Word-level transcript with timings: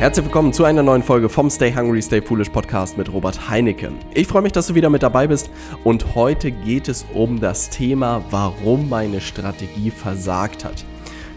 Herzlich 0.00 0.24
willkommen 0.24 0.54
zu 0.54 0.64
einer 0.64 0.82
neuen 0.82 1.02
Folge 1.02 1.28
vom 1.28 1.50
Stay 1.50 1.74
Hungry, 1.74 2.00
Stay 2.00 2.22
Foolish 2.22 2.48
Podcast 2.48 2.96
mit 2.96 3.12
Robert 3.12 3.50
Heinecke. 3.50 3.92
Ich 4.14 4.28
freue 4.28 4.40
mich, 4.40 4.52
dass 4.52 4.68
du 4.68 4.74
wieder 4.74 4.88
mit 4.88 5.02
dabei 5.02 5.26
bist 5.26 5.50
und 5.84 6.14
heute 6.14 6.52
geht 6.52 6.88
es 6.88 7.04
um 7.12 7.38
das 7.38 7.68
Thema, 7.68 8.24
warum 8.30 8.88
meine 8.88 9.20
Strategie 9.20 9.90
versagt 9.90 10.64
hat. 10.64 10.86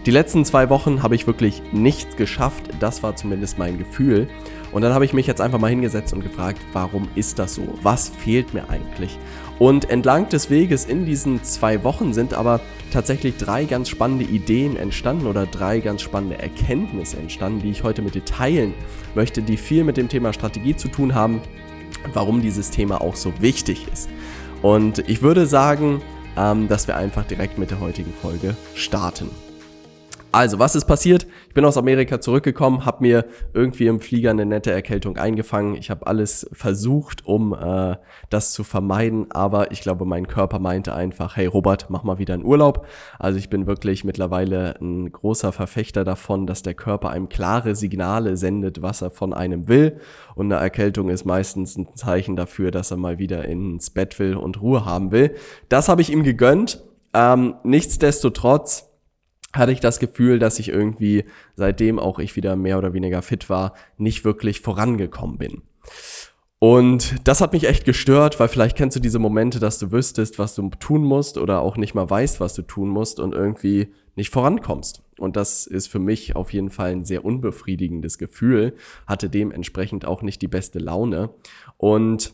Die 0.05 0.11
letzten 0.11 0.45
zwei 0.45 0.69
Wochen 0.69 1.03
habe 1.03 1.13
ich 1.13 1.27
wirklich 1.27 1.61
nichts 1.73 2.15
geschafft, 2.15 2.69
das 2.79 3.03
war 3.03 3.17
zumindest 3.17 3.57
mein 3.57 3.77
Gefühl. 3.77 4.29
Und 4.73 4.81
dann 4.81 4.93
habe 4.93 5.05
ich 5.05 5.13
mich 5.13 5.27
jetzt 5.27 5.39
einfach 5.39 5.59
mal 5.59 5.69
hingesetzt 5.69 6.13
und 6.13 6.23
gefragt, 6.23 6.59
warum 6.73 7.07
ist 7.13 7.37
das 7.37 7.55
so? 7.55 7.61
Was 7.83 8.09
fehlt 8.09 8.53
mir 8.53 8.69
eigentlich? 8.69 9.19
Und 9.59 9.89
entlang 9.89 10.29
des 10.29 10.49
Weges 10.49 10.85
in 10.85 11.05
diesen 11.05 11.43
zwei 11.43 11.83
Wochen 11.83 12.11
sind 12.11 12.33
aber 12.33 12.59
tatsächlich 12.91 13.37
drei 13.37 13.65
ganz 13.65 13.87
spannende 13.89 14.25
Ideen 14.25 14.75
entstanden 14.75 15.27
oder 15.27 15.45
drei 15.45 15.79
ganz 15.79 16.01
spannende 16.01 16.39
Erkenntnisse 16.39 17.17
entstanden, 17.17 17.61
die 17.61 17.69
ich 17.69 17.83
heute 17.83 18.01
mit 18.01 18.15
dir 18.15 18.25
teilen 18.25 18.73
möchte, 19.13 19.43
die 19.43 19.57
viel 19.57 19.83
mit 19.83 19.95
dem 19.95 20.09
Thema 20.09 20.33
Strategie 20.33 20.75
zu 20.75 20.87
tun 20.87 21.13
haben, 21.13 21.41
warum 22.11 22.41
dieses 22.41 22.71
Thema 22.71 22.99
auch 22.99 23.15
so 23.15 23.31
wichtig 23.39 23.87
ist. 23.93 24.09
Und 24.63 25.07
ich 25.07 25.21
würde 25.21 25.45
sagen, 25.45 26.01
ähm, 26.35 26.67
dass 26.67 26.87
wir 26.87 26.97
einfach 26.97 27.25
direkt 27.25 27.59
mit 27.59 27.69
der 27.69 27.79
heutigen 27.79 28.13
Folge 28.13 28.55
starten. 28.73 29.29
Also, 30.33 30.57
was 30.57 30.73
ist 30.73 30.85
passiert? 30.85 31.27
Ich 31.47 31.53
bin 31.53 31.63
aus 31.63 31.77
Amerika 31.77 32.19
zurückgekommen, 32.19 32.87
habe 32.87 33.03
mir 33.03 33.25
irgendwie 33.53 33.85
im 33.85 33.99
Flieger 33.99 34.31
eine 34.31 34.47
nette 34.47 34.71
Erkältung 34.71 35.15
eingefangen. 35.15 35.75
Ich 35.75 35.91
habe 35.91 36.07
alles 36.07 36.49
versucht, 36.51 37.23
um 37.27 37.53
äh, 37.53 37.97
das 38.31 38.51
zu 38.51 38.63
vermeiden, 38.63 39.27
aber 39.29 39.71
ich 39.71 39.81
glaube, 39.81 40.05
mein 40.05 40.25
Körper 40.25 40.57
meinte 40.57 40.95
einfach, 40.95 41.37
hey 41.37 41.45
Robert, 41.45 41.91
mach 41.91 42.01
mal 42.01 42.17
wieder 42.17 42.33
einen 42.33 42.45
Urlaub. 42.45 42.87
Also 43.19 43.37
ich 43.37 43.51
bin 43.51 43.67
wirklich 43.67 44.05
mittlerweile 44.05 44.75
ein 44.81 45.11
großer 45.11 45.51
Verfechter 45.51 46.03
davon, 46.03 46.47
dass 46.47 46.63
der 46.63 46.73
Körper 46.73 47.11
einem 47.11 47.29
klare 47.29 47.75
Signale 47.75 48.35
sendet, 48.35 48.81
was 48.81 49.03
er 49.03 49.11
von 49.11 49.35
einem 49.35 49.67
will. 49.67 49.99
Und 50.33 50.51
eine 50.51 50.59
Erkältung 50.59 51.09
ist 51.09 51.25
meistens 51.25 51.77
ein 51.77 51.93
Zeichen 51.93 52.35
dafür, 52.35 52.71
dass 52.71 52.89
er 52.89 52.97
mal 52.97 53.19
wieder 53.19 53.45
ins 53.45 53.91
Bett 53.91 54.17
will 54.17 54.35
und 54.35 54.59
Ruhe 54.59 54.83
haben 54.83 55.11
will. 55.11 55.35
Das 55.69 55.89
habe 55.89 56.01
ich 56.01 56.11
ihm 56.11 56.23
gegönnt. 56.23 56.83
Ähm, 57.13 57.53
nichtsdestotrotz 57.63 58.92
hatte 59.53 59.71
ich 59.71 59.79
das 59.79 59.99
Gefühl, 59.99 60.39
dass 60.39 60.59
ich 60.59 60.69
irgendwie, 60.69 61.25
seitdem 61.55 61.99
auch 61.99 62.19
ich 62.19 62.35
wieder 62.35 62.55
mehr 62.55 62.77
oder 62.77 62.93
weniger 62.93 63.21
fit 63.21 63.49
war, 63.49 63.73
nicht 63.97 64.25
wirklich 64.25 64.61
vorangekommen 64.61 65.37
bin. 65.37 65.61
Und 66.59 67.27
das 67.27 67.41
hat 67.41 67.51
mich 67.51 67.67
echt 67.67 67.83
gestört, 67.83 68.39
weil 68.39 68.47
vielleicht 68.47 68.77
kennst 68.77 68.95
du 68.95 69.01
diese 69.01 69.19
Momente, 69.19 69.59
dass 69.59 69.79
du 69.79 69.91
wüsstest, 69.91 70.39
was 70.39 70.55
du 70.55 70.69
tun 70.69 71.03
musst 71.03 71.37
oder 71.37 71.59
auch 71.59 71.75
nicht 71.75 71.93
mal 71.93 72.09
weißt, 72.09 72.39
was 72.39 72.53
du 72.53 72.61
tun 72.61 72.87
musst 72.87 73.19
und 73.19 73.33
irgendwie 73.33 73.89
nicht 74.15 74.29
vorankommst. 74.29 75.03
Und 75.19 75.35
das 75.35 75.67
ist 75.67 75.87
für 75.87 75.99
mich 75.99 76.37
auf 76.37 76.53
jeden 76.53 76.69
Fall 76.69 76.91
ein 76.91 77.03
sehr 77.05 77.25
unbefriedigendes 77.25 78.17
Gefühl, 78.17 78.75
hatte 79.05 79.29
dementsprechend 79.29 80.05
auch 80.05 80.21
nicht 80.21 80.41
die 80.41 80.47
beste 80.47 80.79
Laune. 80.79 81.31
Und 81.77 82.33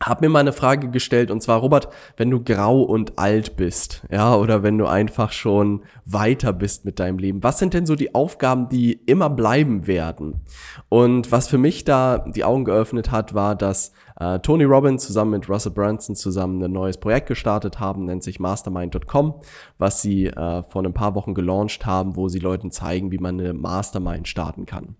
hab 0.00 0.20
mir 0.20 0.28
mal 0.28 0.40
eine 0.40 0.52
Frage 0.52 0.90
gestellt 0.90 1.30
und 1.30 1.42
zwar, 1.42 1.58
Robert, 1.58 1.88
wenn 2.16 2.30
du 2.30 2.42
grau 2.42 2.82
und 2.82 3.18
alt 3.18 3.56
bist, 3.56 4.04
ja, 4.10 4.36
oder 4.36 4.62
wenn 4.62 4.78
du 4.78 4.86
einfach 4.86 5.32
schon 5.32 5.82
weiter 6.04 6.52
bist 6.52 6.84
mit 6.84 7.00
deinem 7.00 7.18
Leben, 7.18 7.42
was 7.42 7.58
sind 7.58 7.74
denn 7.74 7.84
so 7.84 7.96
die 7.96 8.14
Aufgaben, 8.14 8.68
die 8.68 8.92
immer 8.92 9.28
bleiben 9.28 9.88
werden? 9.88 10.44
Und 10.88 11.32
was 11.32 11.48
für 11.48 11.58
mich 11.58 11.84
da 11.84 12.18
die 12.18 12.44
Augen 12.44 12.64
geöffnet 12.64 13.10
hat, 13.10 13.34
war, 13.34 13.56
dass 13.56 13.92
äh, 14.20 14.38
Tony 14.38 14.64
Robbins 14.64 15.04
zusammen 15.04 15.32
mit 15.32 15.48
Russell 15.48 15.72
Branson 15.72 16.14
zusammen 16.14 16.62
ein 16.62 16.72
neues 16.72 16.98
Projekt 16.98 17.26
gestartet 17.26 17.80
haben, 17.80 18.04
nennt 18.04 18.22
sich 18.22 18.38
Mastermind.com, 18.38 19.34
was 19.78 20.00
sie 20.00 20.26
äh, 20.26 20.62
vor 20.68 20.84
ein 20.84 20.94
paar 20.94 21.16
Wochen 21.16 21.34
gelauncht 21.34 21.86
haben, 21.86 22.14
wo 22.14 22.28
sie 22.28 22.38
Leuten 22.38 22.70
zeigen, 22.70 23.10
wie 23.10 23.18
man 23.18 23.40
eine 23.40 23.52
Mastermind 23.52 24.28
starten 24.28 24.64
kann. 24.64 24.96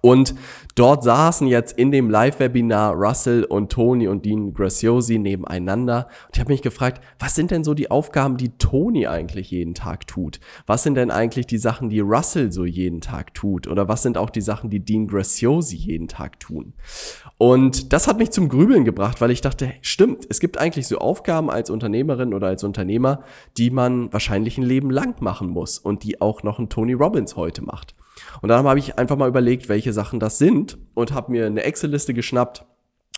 Und 0.00 0.34
dort 0.74 1.04
saßen 1.04 1.46
jetzt 1.46 1.78
in 1.78 1.92
dem 1.92 2.10
Live-Webinar 2.10 2.94
Russell 2.94 3.44
und 3.44 3.70
Tony 3.70 4.08
und 4.08 4.24
Dean 4.24 4.52
Graciosi 4.52 5.18
nebeneinander. 5.18 6.08
Und 6.26 6.34
ich 6.34 6.40
habe 6.40 6.52
mich 6.52 6.62
gefragt, 6.62 7.00
was 7.20 7.36
sind 7.36 7.52
denn 7.52 7.62
so 7.62 7.72
die 7.72 7.90
Aufgaben, 7.90 8.36
die 8.36 8.50
Tony 8.58 9.06
eigentlich 9.06 9.52
jeden 9.52 9.74
Tag 9.74 10.08
tut? 10.08 10.40
Was 10.66 10.82
sind 10.82 10.96
denn 10.96 11.12
eigentlich 11.12 11.46
die 11.46 11.58
Sachen, 11.58 11.88
die 11.88 12.00
Russell 12.00 12.50
so 12.50 12.64
jeden 12.64 13.00
Tag 13.00 13.32
tut? 13.34 13.68
Oder 13.68 13.88
was 13.88 14.02
sind 14.02 14.18
auch 14.18 14.30
die 14.30 14.40
Sachen, 14.40 14.70
die 14.70 14.80
Dean 14.80 15.06
Graciosi 15.06 15.76
jeden 15.76 16.08
Tag 16.08 16.40
tun? 16.40 16.74
Und 17.38 17.92
das 17.92 18.08
hat 18.08 18.18
mich 18.18 18.30
zum 18.30 18.48
Grübeln 18.48 18.84
gebracht, 18.84 19.20
weil 19.20 19.30
ich 19.30 19.40
dachte, 19.40 19.72
stimmt, 19.82 20.26
es 20.28 20.40
gibt 20.40 20.58
eigentlich 20.58 20.88
so 20.88 20.98
Aufgaben 20.98 21.48
als 21.48 21.70
Unternehmerin 21.70 22.34
oder 22.34 22.48
als 22.48 22.64
Unternehmer, 22.64 23.22
die 23.56 23.70
man 23.70 24.12
wahrscheinlich 24.12 24.58
ein 24.58 24.64
Leben 24.64 24.90
lang 24.90 25.22
machen 25.22 25.48
muss 25.48 25.78
und 25.78 26.02
die 26.02 26.20
auch 26.20 26.42
noch 26.42 26.58
ein 26.58 26.68
Tony 26.68 26.92
Robbins 26.92 27.36
heute 27.36 27.62
macht. 27.62 27.94
Und 28.42 28.48
dann 28.48 28.64
habe 28.66 28.78
ich 28.78 28.98
einfach 28.98 29.16
mal 29.16 29.28
überlegt, 29.28 29.68
welche 29.68 29.92
Sachen 29.92 30.20
das 30.20 30.38
sind 30.38 30.78
und 30.94 31.12
habe 31.12 31.32
mir 31.32 31.46
eine 31.46 31.62
Excel-Liste 31.62 32.14
geschnappt 32.14 32.64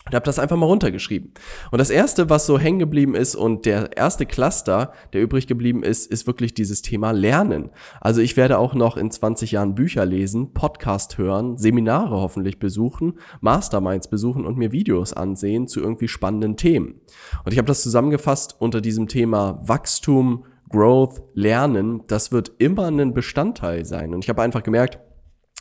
und 0.09 0.15
habe 0.15 0.25
das 0.25 0.39
einfach 0.39 0.56
mal 0.56 0.67
runtergeschrieben. 0.67 1.33
Und 1.71 1.79
das 1.79 1.91
erste, 1.91 2.31
was 2.31 2.47
so 2.47 2.59
hängen 2.59 2.79
geblieben 2.79 3.15
ist 3.15 3.34
und 3.34 3.67
der 3.67 3.97
erste 3.97 4.25
Cluster, 4.25 4.93
der 5.12 5.23
übrig 5.23 5.47
geblieben 5.47 5.83
ist, 5.83 6.11
ist 6.11 6.27
wirklich 6.27 6.55
dieses 6.55 6.81
Thema 6.81 7.11
Lernen. 7.11 7.71
Also 8.01 8.23
ich 8.23 8.37
werde 8.37 8.59
auch 8.59 8.75
noch 8.75 8.97
in 8.97 9.11
20 9.11 9.53
Jahren 9.53 9.75
Bücher 9.75 10.06
lesen, 10.06 10.55
Podcast 10.55 11.19
hören, 11.19 11.59
Seminare 11.59 12.17
hoffentlich 12.17 12.59
besuchen, 12.59 13.19
Masterminds 13.41 14.09
besuchen 14.09 14.47
und 14.47 14.56
mir 14.56 14.73
Videos 14.73 15.12
ansehen 15.12 15.69
zu 15.69 15.81
irgendwie 15.81 16.09
spannenden 16.09 16.56
Themen. 16.56 17.00
Und 17.45 17.53
ich 17.53 17.59
habe 17.59 17.69
das 17.69 17.83
zusammengefasst 17.83 18.56
unter 18.59 18.81
diesem 18.81 19.09
Thema 19.09 19.61
Wachstum, 19.62 20.45
Growth, 20.71 21.23
Lernen, 21.35 22.03
das 22.09 22.33
wird 22.33 22.53
immer 22.59 22.87
ein 22.89 23.15
Bestandteil 23.15 23.85
sein. 23.85 24.15
Und 24.15 24.25
ich 24.25 24.29
habe 24.29 24.43
einfach 24.43 24.62
gemerkt, 24.62 24.99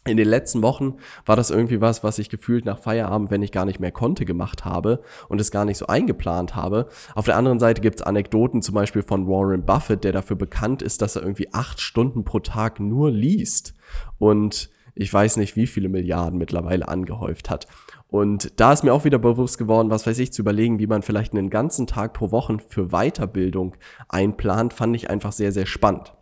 in 0.07 0.17
den 0.17 0.27
letzten 0.27 0.61
Wochen 0.61 0.95
war 1.25 1.35
das 1.35 1.49
irgendwie 1.49 1.81
was, 1.81 2.03
was 2.03 2.19
ich 2.19 2.29
gefühlt 2.29 2.65
nach 2.65 2.79
Feierabend, 2.79 3.31
wenn 3.31 3.43
ich 3.43 3.51
gar 3.51 3.65
nicht 3.65 3.79
mehr 3.79 3.91
konnte, 3.91 4.25
gemacht 4.25 4.65
habe 4.65 5.01
und 5.29 5.41
es 5.41 5.51
gar 5.51 5.65
nicht 5.65 5.77
so 5.77 5.87
eingeplant 5.87 6.55
habe. 6.55 6.87
Auf 7.15 7.25
der 7.25 7.37
anderen 7.37 7.59
Seite 7.59 7.81
gibt 7.81 7.99
es 7.99 8.05
Anekdoten 8.05 8.61
zum 8.61 8.75
Beispiel 8.75 9.03
von 9.03 9.27
Warren 9.27 9.65
Buffett, 9.65 10.03
der 10.03 10.11
dafür 10.11 10.35
bekannt 10.35 10.81
ist, 10.81 11.01
dass 11.01 11.15
er 11.15 11.23
irgendwie 11.23 11.53
acht 11.53 11.81
Stunden 11.81 12.23
pro 12.23 12.39
Tag 12.39 12.79
nur 12.79 13.11
liest 13.11 13.73
und 14.17 14.69
ich 14.99 15.13
weiß 15.13 15.37
nicht, 15.37 15.55
wie 15.55 15.67
viele 15.67 15.89
Milliarden 15.89 16.39
mittlerweile 16.39 16.87
angehäuft 16.87 17.51
hat. 17.51 17.67
Und 18.09 18.59
da 18.59 18.73
ist 18.73 18.83
mir 18.83 18.93
auch 18.93 19.05
wieder 19.05 19.19
bewusst 19.19 19.57
geworden, 19.57 19.89
was 19.89 20.07
weiß 20.07 20.17
ich, 20.19 20.33
zu 20.33 20.41
überlegen, 20.41 20.79
wie 20.79 20.87
man 20.87 21.03
vielleicht 21.03 21.33
einen 21.33 21.49
ganzen 21.49 21.87
Tag 21.87 22.13
pro 22.13 22.31
Woche 22.31 22.57
für 22.67 22.87
Weiterbildung 22.87 23.75
einplant, 24.07 24.73
fand 24.73 24.95
ich 24.95 25.09
einfach 25.09 25.33
sehr, 25.33 25.51
sehr 25.51 25.65
spannend. 25.65 26.13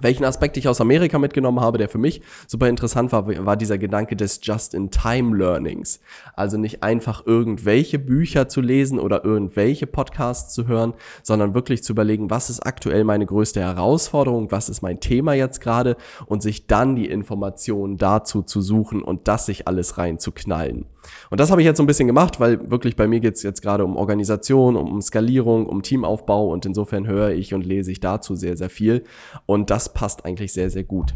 Welchen 0.00 0.24
Aspekt 0.24 0.56
ich 0.56 0.66
aus 0.66 0.80
Amerika 0.80 1.20
mitgenommen 1.20 1.60
habe, 1.60 1.78
der 1.78 1.88
für 1.88 1.98
mich 1.98 2.20
super 2.48 2.68
interessant 2.68 3.12
war, 3.12 3.28
war 3.46 3.56
dieser 3.56 3.78
Gedanke 3.78 4.16
des 4.16 4.40
Just-in-Time-Learnings. 4.42 6.00
Also 6.34 6.58
nicht 6.58 6.82
einfach 6.82 7.24
irgendwelche 7.26 8.00
Bücher 8.00 8.48
zu 8.48 8.60
lesen 8.60 8.98
oder 8.98 9.24
irgendwelche 9.24 9.86
Podcasts 9.86 10.52
zu 10.52 10.66
hören, 10.66 10.94
sondern 11.22 11.54
wirklich 11.54 11.84
zu 11.84 11.92
überlegen, 11.92 12.28
was 12.28 12.50
ist 12.50 12.66
aktuell 12.66 13.04
meine 13.04 13.24
größte 13.24 13.60
Herausforderung, 13.60 14.50
was 14.50 14.68
ist 14.68 14.82
mein 14.82 14.98
Thema 14.98 15.34
jetzt 15.34 15.60
gerade 15.60 15.96
und 16.26 16.42
sich 16.42 16.66
dann 16.66 16.96
die 16.96 17.08
Informationen 17.08 17.96
dazu 17.96 18.42
zu 18.42 18.62
suchen 18.62 19.00
und 19.00 19.28
das 19.28 19.46
sich 19.46 19.68
alles 19.68 19.96
rein 19.96 20.18
zu 20.18 20.32
knallen. 20.32 20.86
Und 21.30 21.40
das 21.40 21.50
habe 21.50 21.60
ich 21.60 21.66
jetzt 21.66 21.76
so 21.76 21.82
ein 21.82 21.86
bisschen 21.86 22.06
gemacht, 22.06 22.40
weil 22.40 22.70
wirklich 22.70 22.96
bei 22.96 23.06
mir 23.06 23.20
geht 23.20 23.34
es 23.34 23.42
jetzt 23.42 23.62
gerade 23.62 23.84
um 23.84 23.96
Organisation, 23.96 24.76
um 24.76 25.00
Skalierung, 25.02 25.66
um 25.66 25.82
Teamaufbau 25.82 26.48
und 26.48 26.66
insofern 26.66 27.06
höre 27.06 27.30
ich 27.30 27.54
und 27.54 27.64
lese 27.64 27.92
ich 27.92 28.00
dazu 28.00 28.34
sehr, 28.34 28.56
sehr 28.56 28.70
viel. 28.70 29.04
Und 29.46 29.70
das 29.70 29.92
passt 29.92 30.24
eigentlich 30.24 30.52
sehr, 30.52 30.70
sehr 30.70 30.84
gut. 30.84 31.14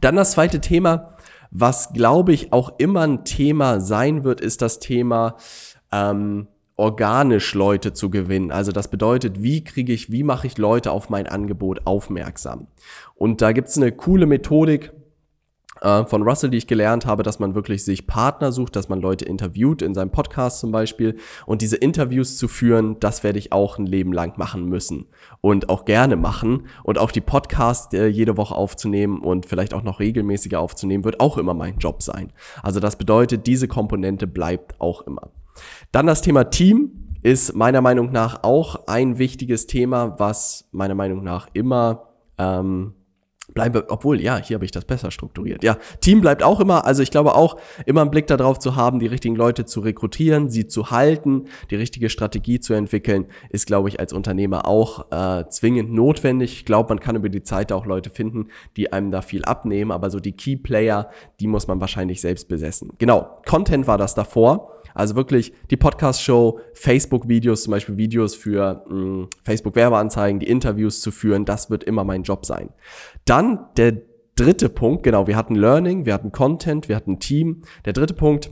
Dann 0.00 0.16
das 0.16 0.32
zweite 0.32 0.60
Thema, 0.60 1.16
was 1.50 1.92
glaube 1.92 2.32
ich 2.32 2.52
auch 2.52 2.72
immer 2.78 3.02
ein 3.02 3.24
Thema 3.24 3.80
sein 3.80 4.24
wird, 4.24 4.40
ist 4.40 4.62
das 4.62 4.78
Thema 4.78 5.36
ähm, 5.90 6.46
organisch 6.76 7.54
Leute 7.54 7.92
zu 7.92 8.08
gewinnen. 8.08 8.50
Also 8.50 8.72
das 8.72 8.88
bedeutet, 8.88 9.42
wie 9.42 9.62
kriege 9.62 9.92
ich, 9.92 10.10
wie 10.10 10.22
mache 10.22 10.46
ich 10.46 10.56
Leute 10.56 10.92
auf 10.92 11.10
mein 11.10 11.26
Angebot 11.26 11.86
aufmerksam? 11.86 12.68
Und 13.16 13.42
da 13.42 13.52
gibt 13.52 13.68
es 13.68 13.76
eine 13.76 13.92
coole 13.92 14.24
Methodik, 14.24 14.92
äh, 15.80 16.04
von 16.04 16.22
Russell, 16.22 16.50
die 16.50 16.58
ich 16.58 16.66
gelernt 16.66 17.06
habe, 17.06 17.22
dass 17.22 17.38
man 17.38 17.54
wirklich 17.54 17.84
sich 17.84 18.06
Partner 18.06 18.52
sucht, 18.52 18.76
dass 18.76 18.88
man 18.88 19.00
Leute 19.00 19.24
interviewt, 19.24 19.82
in 19.82 19.94
seinem 19.94 20.10
Podcast 20.10 20.60
zum 20.60 20.72
Beispiel. 20.72 21.16
Und 21.46 21.62
diese 21.62 21.76
Interviews 21.76 22.36
zu 22.36 22.48
führen, 22.48 22.98
das 23.00 23.24
werde 23.24 23.38
ich 23.38 23.52
auch 23.52 23.78
ein 23.78 23.86
Leben 23.86 24.12
lang 24.12 24.38
machen 24.38 24.66
müssen 24.66 25.06
und 25.40 25.68
auch 25.68 25.84
gerne 25.84 26.16
machen. 26.16 26.66
Und 26.84 26.98
auch 26.98 27.10
die 27.10 27.20
Podcasts 27.20 27.92
äh, 27.94 28.06
jede 28.06 28.36
Woche 28.36 28.54
aufzunehmen 28.54 29.20
und 29.20 29.46
vielleicht 29.46 29.74
auch 29.74 29.82
noch 29.82 30.00
regelmäßiger 30.00 30.60
aufzunehmen, 30.60 31.04
wird 31.04 31.20
auch 31.20 31.38
immer 31.38 31.54
mein 31.54 31.78
Job 31.78 32.02
sein. 32.02 32.32
Also 32.62 32.80
das 32.80 32.96
bedeutet, 32.96 33.46
diese 33.46 33.68
Komponente 33.68 34.26
bleibt 34.26 34.80
auch 34.80 35.02
immer. 35.06 35.30
Dann 35.92 36.06
das 36.06 36.22
Thema 36.22 36.44
Team 36.44 36.92
ist 37.22 37.54
meiner 37.54 37.80
Meinung 37.80 38.12
nach 38.12 38.42
auch 38.42 38.86
ein 38.86 39.18
wichtiges 39.18 39.66
Thema, 39.66 40.18
was 40.18 40.68
meiner 40.72 40.94
Meinung 40.94 41.22
nach 41.22 41.48
immer 41.52 42.08
ähm, 42.38 42.94
bleibe, 43.54 43.86
obwohl, 43.88 44.20
ja, 44.20 44.36
hier 44.36 44.54
habe 44.54 44.64
ich 44.64 44.70
das 44.70 44.84
besser 44.84 45.10
strukturiert. 45.10 45.62
Ja, 45.64 45.76
Team 46.00 46.20
bleibt 46.20 46.42
auch 46.42 46.60
immer, 46.60 46.84
also 46.84 47.02
ich 47.02 47.10
glaube 47.10 47.34
auch, 47.34 47.56
immer 47.86 48.02
einen 48.02 48.10
Blick 48.10 48.26
darauf 48.26 48.58
zu 48.58 48.76
haben, 48.76 48.98
die 48.98 49.06
richtigen 49.06 49.36
Leute 49.36 49.64
zu 49.64 49.80
rekrutieren, 49.80 50.50
sie 50.50 50.66
zu 50.66 50.90
halten, 50.90 51.44
die 51.70 51.76
richtige 51.76 52.08
Strategie 52.10 52.60
zu 52.60 52.74
entwickeln, 52.74 53.26
ist, 53.50 53.66
glaube 53.66 53.88
ich, 53.88 54.00
als 54.00 54.12
Unternehmer 54.12 54.66
auch 54.66 55.10
äh, 55.10 55.48
zwingend 55.48 55.92
notwendig. 55.92 56.52
Ich 56.52 56.64
glaube, 56.64 56.90
man 56.90 57.00
kann 57.00 57.16
über 57.16 57.28
die 57.28 57.42
Zeit 57.42 57.72
auch 57.72 57.86
Leute 57.86 58.10
finden, 58.10 58.48
die 58.76 58.92
einem 58.92 59.10
da 59.10 59.22
viel 59.22 59.44
abnehmen, 59.44 59.90
aber 59.90 60.10
so 60.10 60.20
die 60.20 60.32
Key 60.32 60.56
Player, 60.56 61.10
die 61.40 61.46
muss 61.46 61.66
man 61.66 61.80
wahrscheinlich 61.80 62.20
selbst 62.20 62.48
besessen. 62.48 62.92
Genau, 62.98 63.40
Content 63.46 63.86
war 63.86 63.98
das 63.98 64.14
davor. 64.14 64.80
Also 64.94 65.14
wirklich 65.14 65.52
die 65.70 65.76
Podcast-Show, 65.76 66.60
Facebook-Videos, 66.74 67.62
zum 67.62 67.72
Beispiel 67.72 67.96
Videos 67.96 68.34
für 68.34 68.84
hm, 68.88 69.28
Facebook-Werbeanzeigen, 69.44 70.40
die 70.40 70.48
Interviews 70.48 71.00
zu 71.00 71.10
führen, 71.10 71.44
das 71.44 71.70
wird 71.70 71.84
immer 71.84 72.04
mein 72.04 72.22
Job 72.22 72.44
sein. 72.44 72.70
Dann 73.30 73.68
der 73.76 73.92
dritte 74.34 74.68
Punkt, 74.68 75.04
genau, 75.04 75.28
wir 75.28 75.36
hatten 75.36 75.54
Learning, 75.54 76.04
wir 76.04 76.14
hatten 76.14 76.32
Content, 76.32 76.88
wir 76.88 76.96
hatten 76.96 77.20
Team. 77.20 77.62
Der 77.84 77.92
dritte 77.92 78.12
Punkt, 78.12 78.50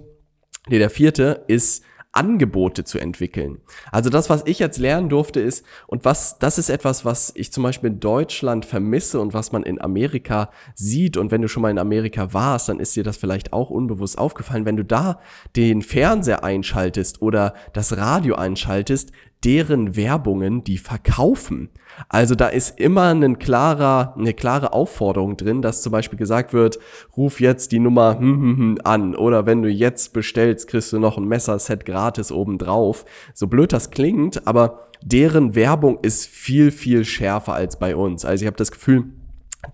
nee, 0.68 0.78
der 0.78 0.88
vierte 0.88 1.42
ist 1.48 1.82
Angebote 2.18 2.82
zu 2.82 2.98
entwickeln. 2.98 3.58
Also 3.92 4.10
das, 4.10 4.28
was 4.28 4.42
ich 4.44 4.58
jetzt 4.58 4.78
lernen 4.78 5.08
durfte, 5.08 5.38
ist, 5.38 5.64
und 5.86 6.04
was, 6.04 6.40
das 6.40 6.58
ist 6.58 6.68
etwas, 6.68 7.04
was 7.04 7.32
ich 7.36 7.52
zum 7.52 7.62
Beispiel 7.62 7.90
in 7.90 8.00
Deutschland 8.00 8.64
vermisse 8.64 9.20
und 9.20 9.34
was 9.34 9.52
man 9.52 9.62
in 9.62 9.80
Amerika 9.80 10.50
sieht. 10.74 11.16
Und 11.16 11.30
wenn 11.30 11.42
du 11.42 11.48
schon 11.48 11.62
mal 11.62 11.70
in 11.70 11.78
Amerika 11.78 12.32
warst, 12.32 12.68
dann 12.68 12.80
ist 12.80 12.96
dir 12.96 13.04
das 13.04 13.16
vielleicht 13.16 13.52
auch 13.52 13.70
unbewusst 13.70 14.18
aufgefallen. 14.18 14.64
Wenn 14.64 14.76
du 14.76 14.84
da 14.84 15.20
den 15.54 15.80
Fernseher 15.80 16.42
einschaltest 16.42 17.22
oder 17.22 17.54
das 17.72 17.96
Radio 17.96 18.34
einschaltest, 18.34 19.12
deren 19.44 19.94
Werbungen, 19.94 20.64
die 20.64 20.78
verkaufen. 20.78 21.70
Also 22.08 22.34
da 22.34 22.48
ist 22.48 22.78
immer 22.80 23.14
ein 23.14 23.38
klarer, 23.38 24.14
eine 24.16 24.34
klare 24.34 24.72
Aufforderung 24.72 25.36
drin, 25.36 25.62
dass 25.62 25.82
zum 25.82 25.92
Beispiel 25.92 26.18
gesagt 26.18 26.52
wird, 26.52 26.78
ruf 27.16 27.40
jetzt 27.40 27.72
die 27.72 27.78
Nummer 27.78 28.18
hm, 28.18 28.40
hm, 28.40 28.56
hm 28.56 28.78
an 28.84 29.14
oder 29.14 29.46
wenn 29.46 29.62
du 29.62 29.68
jetzt 29.68 30.12
bestellst, 30.12 30.68
kriegst 30.68 30.92
du 30.92 30.98
noch 30.98 31.16
ein 31.18 31.28
Messerset 31.28 31.84
gratis 32.08 32.32
obendrauf. 32.32 33.04
So 33.34 33.46
blöd 33.48 33.72
das 33.72 33.90
klingt, 33.90 34.46
aber 34.46 34.88
deren 35.02 35.54
Werbung 35.54 35.98
ist 36.00 36.26
viel, 36.26 36.70
viel 36.70 37.04
schärfer 37.04 37.52
als 37.52 37.78
bei 37.78 37.94
uns. 37.94 38.24
Also 38.24 38.42
ich 38.42 38.46
habe 38.46 38.56
das 38.56 38.72
Gefühl, 38.72 39.04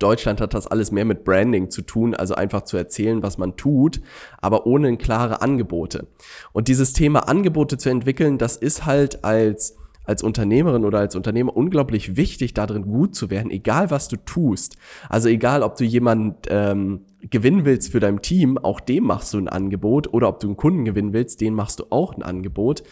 Deutschland 0.01 0.41
hat 0.41 0.55
das 0.55 0.67
alles 0.67 0.91
mehr 0.91 1.05
mit 1.05 1.25
Branding 1.25 1.71
zu 1.71 1.83
tun, 1.83 2.15
also 2.15 2.35
einfach 2.35 2.63
zu 2.63 2.77
erzählen, 2.77 3.23
was 3.23 3.39
man 3.39 3.57
tut, 3.57 4.01
aber 4.41 4.67
ohne 4.67 4.97
klare 4.97 5.43
Angebote. 5.43 6.09
Und 6.53 6.69
dieses 6.69 6.93
Thema 6.93 7.29
Angebote 7.29 7.79
zu 7.79 7.91
entwickeln, 7.91 8.39
das 8.39 8.57
ist 8.57 8.85
halt 8.85 9.25
als 9.25 9.77
als 10.05 10.23
Unternehmerin 10.23 10.85
oder 10.85 10.99
als 10.99 11.17
Unternehmer 11.17 11.57
unglaublich 11.57 12.17
wichtig, 12.17 12.55
darin 12.55 12.83
gut 12.83 13.15
zu 13.15 13.31
werden, 13.31 13.51
egal 13.51 13.91
was 13.91 14.09
du 14.09 14.17
tust. 14.17 14.77
Also 15.09 15.29
egal, 15.29 15.63
ob 15.63 15.77
du 15.77 15.85
jemanden 15.85 16.37
ähm, 16.49 17.01
gewinnen 17.31 17.65
willst 17.65 17.93
für 17.93 18.01
dein 18.01 18.23
Team, 18.23 18.59
auch 18.59 18.81
dem 18.81 19.05
machst 19.05 19.35
du 19.35 19.39
ein 19.39 19.49
Angebot, 19.49 20.13
oder 20.13 20.29
ob 20.29 20.41
du 20.41 20.49
einen 20.49 20.57
Kunden 20.57 20.85
gewinnen 20.85 21.13
willst, 21.13 21.41
den 21.41 21.55
machst 21.55 21.81
du 21.81 21.85
auch 21.91 22.15
ein 22.15 22.23
Angebot. 22.23 22.83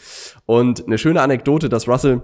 Und 0.46 0.86
eine 0.86 0.98
schöne 0.98 1.20
Anekdote, 1.20 1.68
dass 1.68 1.88
Russell 1.88 2.22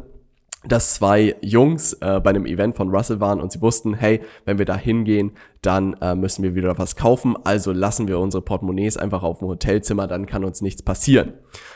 dass 0.64 0.94
zwei 0.94 1.36
Jungs 1.40 1.92
äh, 1.94 2.20
bei 2.20 2.30
einem 2.30 2.44
Event 2.44 2.74
von 2.74 2.90
Russell 2.90 3.20
waren 3.20 3.40
und 3.40 3.52
sie 3.52 3.62
wussten, 3.62 3.94
hey, 3.94 4.20
wenn 4.44 4.58
wir 4.58 4.64
da 4.64 4.76
hingehen, 4.76 5.32
dann 5.62 5.94
äh, 6.00 6.16
müssen 6.16 6.42
wir 6.42 6.56
wieder 6.56 6.78
was 6.78 6.96
kaufen, 6.96 7.36
also 7.44 7.72
lassen 7.72 8.08
wir 8.08 8.18
unsere 8.18 8.42
Portemonnaies 8.42 8.96
einfach 8.96 9.22
auf 9.22 9.38
dem 9.38 9.48
Hotelzimmer, 9.48 10.08
dann 10.08 10.26
kann 10.26 10.44
uns 10.44 10.60
nichts 10.60 10.82
passieren. 10.82 11.34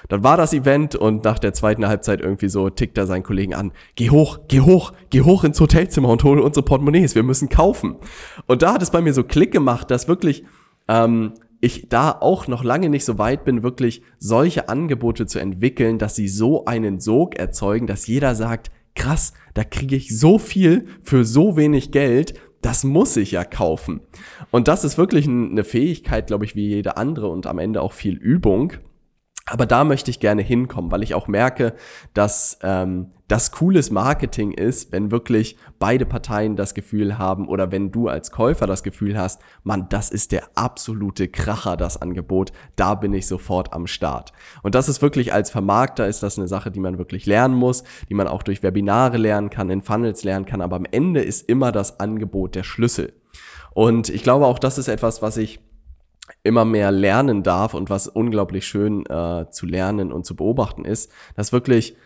Dann 0.09 0.25
war 0.25 0.37
das 0.37 0.53
Event 0.53 0.97
und 0.97 1.25
nach 1.25 1.39
der 1.39 1.53
zweiten 1.53 1.87
Halbzeit 1.87 2.21
irgendwie 2.21 2.49
so 2.49 2.71
tickt 2.71 2.99
er 2.99 3.07
seinen 3.07 3.23
Kollegen 3.23 3.55
an, 3.55 3.73
geh 3.95 4.11
hoch, 4.11 4.41
geh 4.49 4.61
hoch, 4.61 4.93
geh 5.11 5.23
hoch 5.23 5.45
ins 5.45 5.61
Hotelzimmer 5.61 6.09
und 6.09 6.25
hol 6.25 6.41
unsere 6.41 6.65
Portemonnaies, 6.65 7.15
wir 7.15 7.23
müssen 7.23 7.49
kaufen. 7.49 7.97
Und 8.47 8.63
da 8.63 8.75
hat 8.75 8.83
es 8.83 8.91
bei 8.91 9.01
mir 9.01 9.15
so 9.15 9.23
Klick 9.23 9.53
gemacht, 9.53 9.91
dass 9.93 10.09
wirklich 10.09 10.45
ähm, 10.89 11.35
ich 11.63 11.89
da 11.89 12.11
auch 12.11 12.49
noch 12.49 12.65
lange 12.65 12.91
nicht 12.91 13.05
so 13.05 13.19
weit 13.19 13.45
bin, 13.45 13.63
wirklich 13.63 14.03
solche 14.19 14.69
Angebote 14.69 15.27
zu 15.27 15.39
entwickeln, 15.39 15.99
dass 15.99 16.17
sie 16.17 16.27
so 16.27 16.65
einen 16.65 16.99
Sog 16.99 17.39
erzeugen, 17.39 17.87
dass 17.87 18.09
jeder 18.09 18.35
sagt, 18.35 18.73
krass, 18.97 19.33
da 19.55 19.63
kriege 19.63 19.95
ich 19.95 20.19
so 20.19 20.39
viel 20.39 20.87
für 21.05 21.25
so 21.25 21.57
wenig 21.57 21.93
Geld, 21.93 22.35
das 22.63 22.83
muss 22.83 23.17
ich 23.17 23.31
ja 23.31 23.45
kaufen. 23.45 24.01
Und 24.51 24.67
das 24.67 24.83
ist 24.83 24.99
wirklich 24.99 25.29
eine 25.29 25.63
Fähigkeit, 25.63 26.27
glaube 26.27 26.45
ich, 26.45 26.57
wie 26.57 26.67
jede 26.67 26.97
andere 26.97 27.29
und 27.29 27.47
am 27.47 27.61
Ende 27.61 27.81
auch 27.81 27.93
viel 27.93 28.17
Übung. 28.17 28.73
Aber 29.53 29.67
da 29.67 29.85
möchte 29.85 30.11
ich 30.11 30.19
gerne 30.19 30.41
hinkommen, 30.41 30.91
weil 30.91 31.03
ich 31.03 31.13
auch 31.13 31.29
merke, 31.29 31.75
dass 32.15 32.59
ähm, 32.63 33.09
das 33.29 33.53
cooles 33.53 33.91
Marketing 33.91 34.51
ist, 34.51 34.93
wenn 34.93 35.11
wirklich 35.11 35.59
beide 35.79 36.07
Parteien 36.07 36.57
das 36.57 36.73
Gefühl 36.73 37.19
haben 37.19 37.47
oder 37.47 37.71
wenn 37.71 37.93
du 37.93 38.09
als 38.09 38.31
Käufer 38.31 38.67
das 38.67 38.83
Gefühl 38.83 39.19
hast, 39.19 39.43
man, 39.63 39.91
das 39.91 40.09
ist 40.09 40.33
der 40.33 40.45
absolute 40.55 41.29
Kracher, 41.29 41.77
das 41.77 42.01
Angebot, 42.01 42.53
da 42.77 42.95
bin 42.95 43.13
ich 43.13 43.27
sofort 43.27 43.75
am 43.75 43.87
Start. 43.87 44.33
Und 44.63 44.75
das 44.75 44.89
ist 44.89 45.03
wirklich 45.03 45.35
als 45.35 45.51
Vermarkter 45.51 46.09
ist 46.09 46.23
das 46.23 46.39
eine 46.39 46.49
Sache, 46.49 46.71
die 46.71 46.81
man 46.81 46.97
wirklich 46.97 47.27
lernen 47.27 47.55
muss, 47.55 47.85
die 48.09 48.15
man 48.15 48.29
auch 48.29 48.43
durch 48.43 48.63
Webinare 48.63 49.19
lernen 49.19 49.51
kann, 49.51 49.69
in 49.69 49.83
Funnels 49.83 50.25
lernen 50.25 50.47
kann, 50.47 50.63
aber 50.63 50.77
am 50.77 50.87
Ende 50.91 51.21
ist 51.21 51.47
immer 51.47 51.73
das 51.73 52.01
Angebot 52.01 52.55
der 52.55 52.63
Schlüssel. 52.63 53.13
Und 53.75 54.09
ich 54.09 54.23
glaube 54.23 54.47
auch, 54.47 54.59
das 54.59 54.79
ist 54.79 54.89
etwas, 54.89 55.21
was 55.21 55.37
ich 55.37 55.61
immer 56.45 56.65
mehr 56.65 56.91
lernen 56.91 57.43
darf 57.43 57.75
und 57.75 57.91
was 57.91 58.09
unglaublich 58.09 58.67
schön 58.67 59.07
äh, 59.07 59.47
zu 59.51 59.67
lernen 59.67 60.13
und 60.13 60.27
zu 60.27 60.35
beobachten 60.35 60.85
ist, 60.85 61.13
dass 61.37 61.53
wirklich 61.53 61.97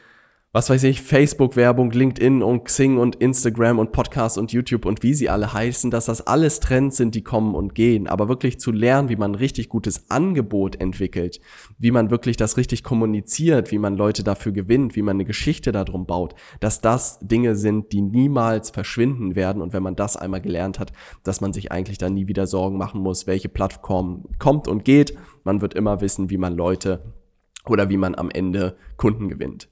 was 0.56 0.70
weiß 0.70 0.84
ich, 0.84 1.02
Facebook-Werbung, 1.02 1.90
LinkedIn 1.90 2.42
und 2.42 2.64
Xing 2.64 2.96
und 2.96 3.16
Instagram 3.16 3.78
und 3.78 3.92
Podcast 3.92 4.38
und 4.38 4.52
YouTube 4.52 4.86
und 4.86 5.02
wie 5.02 5.12
sie 5.12 5.28
alle 5.28 5.52
heißen, 5.52 5.90
dass 5.90 6.06
das 6.06 6.26
alles 6.26 6.60
Trends 6.60 6.96
sind, 6.96 7.14
die 7.14 7.22
kommen 7.22 7.54
und 7.54 7.74
gehen. 7.74 8.06
Aber 8.06 8.30
wirklich 8.30 8.58
zu 8.58 8.72
lernen, 8.72 9.10
wie 9.10 9.16
man 9.16 9.32
ein 9.32 9.34
richtig 9.34 9.68
gutes 9.68 10.10
Angebot 10.10 10.80
entwickelt, 10.80 11.42
wie 11.76 11.90
man 11.90 12.10
wirklich 12.10 12.38
das 12.38 12.56
richtig 12.56 12.82
kommuniziert, 12.82 13.70
wie 13.70 13.78
man 13.78 13.98
Leute 13.98 14.24
dafür 14.24 14.52
gewinnt, 14.52 14.96
wie 14.96 15.02
man 15.02 15.16
eine 15.16 15.26
Geschichte 15.26 15.72
darum 15.72 16.06
baut, 16.06 16.34
dass 16.58 16.80
das 16.80 17.18
Dinge 17.20 17.54
sind, 17.54 17.92
die 17.92 18.00
niemals 18.00 18.70
verschwinden 18.70 19.36
werden. 19.36 19.60
Und 19.60 19.74
wenn 19.74 19.82
man 19.82 19.94
das 19.94 20.16
einmal 20.16 20.40
gelernt 20.40 20.78
hat, 20.78 20.90
dass 21.22 21.42
man 21.42 21.52
sich 21.52 21.70
eigentlich 21.70 21.98
dann 21.98 22.14
nie 22.14 22.28
wieder 22.28 22.46
Sorgen 22.46 22.78
machen 22.78 23.02
muss, 23.02 23.26
welche 23.26 23.50
Plattform 23.50 24.24
kommt 24.38 24.68
und 24.68 24.86
geht. 24.86 25.18
Man 25.44 25.60
wird 25.60 25.74
immer 25.74 26.00
wissen, 26.00 26.30
wie 26.30 26.38
man 26.38 26.54
Leute 26.54 27.12
oder 27.66 27.90
wie 27.90 27.98
man 27.98 28.14
am 28.14 28.30
Ende 28.30 28.78
Kunden 28.96 29.28
gewinnt. 29.28 29.68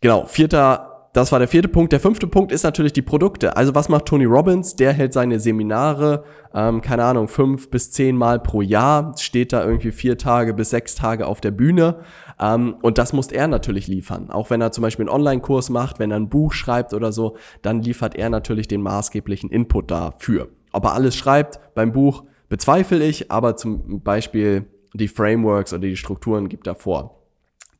Genau, 0.00 0.26
vierter, 0.26 1.10
das 1.12 1.32
war 1.32 1.40
der 1.40 1.48
vierte 1.48 1.68
Punkt. 1.68 1.92
Der 1.92 1.98
fünfte 1.98 2.28
Punkt 2.28 2.52
ist 2.52 2.62
natürlich 2.62 2.92
die 2.92 3.02
Produkte. 3.02 3.56
Also 3.56 3.74
was 3.74 3.88
macht 3.88 4.06
Tony 4.06 4.26
Robbins? 4.26 4.76
Der 4.76 4.92
hält 4.92 5.12
seine 5.12 5.40
Seminare, 5.40 6.22
ähm, 6.54 6.80
keine 6.80 7.02
Ahnung, 7.02 7.26
fünf 7.26 7.70
bis 7.70 7.90
zehn 7.90 8.16
Mal 8.16 8.38
pro 8.38 8.62
Jahr, 8.62 9.14
steht 9.18 9.52
da 9.52 9.64
irgendwie 9.64 9.90
vier 9.90 10.16
Tage 10.16 10.54
bis 10.54 10.70
sechs 10.70 10.94
Tage 10.94 11.26
auf 11.26 11.40
der 11.40 11.50
Bühne. 11.50 11.96
Ähm, 12.38 12.76
und 12.82 12.98
das 12.98 13.12
muss 13.12 13.32
er 13.32 13.48
natürlich 13.48 13.88
liefern. 13.88 14.30
Auch 14.30 14.50
wenn 14.50 14.60
er 14.60 14.70
zum 14.70 14.82
Beispiel 14.82 15.08
einen 15.08 15.16
Online-Kurs 15.16 15.70
macht, 15.70 15.98
wenn 15.98 16.12
er 16.12 16.18
ein 16.18 16.28
Buch 16.28 16.52
schreibt 16.52 16.94
oder 16.94 17.10
so, 17.10 17.36
dann 17.62 17.82
liefert 17.82 18.14
er 18.14 18.30
natürlich 18.30 18.68
den 18.68 18.82
maßgeblichen 18.82 19.50
Input 19.50 19.90
dafür. 19.90 20.48
Ob 20.72 20.84
er 20.84 20.92
alles 20.92 21.16
schreibt 21.16 21.58
beim 21.74 21.90
Buch, 21.90 22.22
bezweifle 22.48 23.04
ich, 23.04 23.32
aber 23.32 23.56
zum 23.56 24.02
Beispiel 24.02 24.66
die 24.94 25.08
Frameworks 25.08 25.72
oder 25.72 25.88
die 25.88 25.96
Strukturen 25.96 26.48
gibt 26.48 26.68
er 26.68 26.76
vor. 26.76 27.17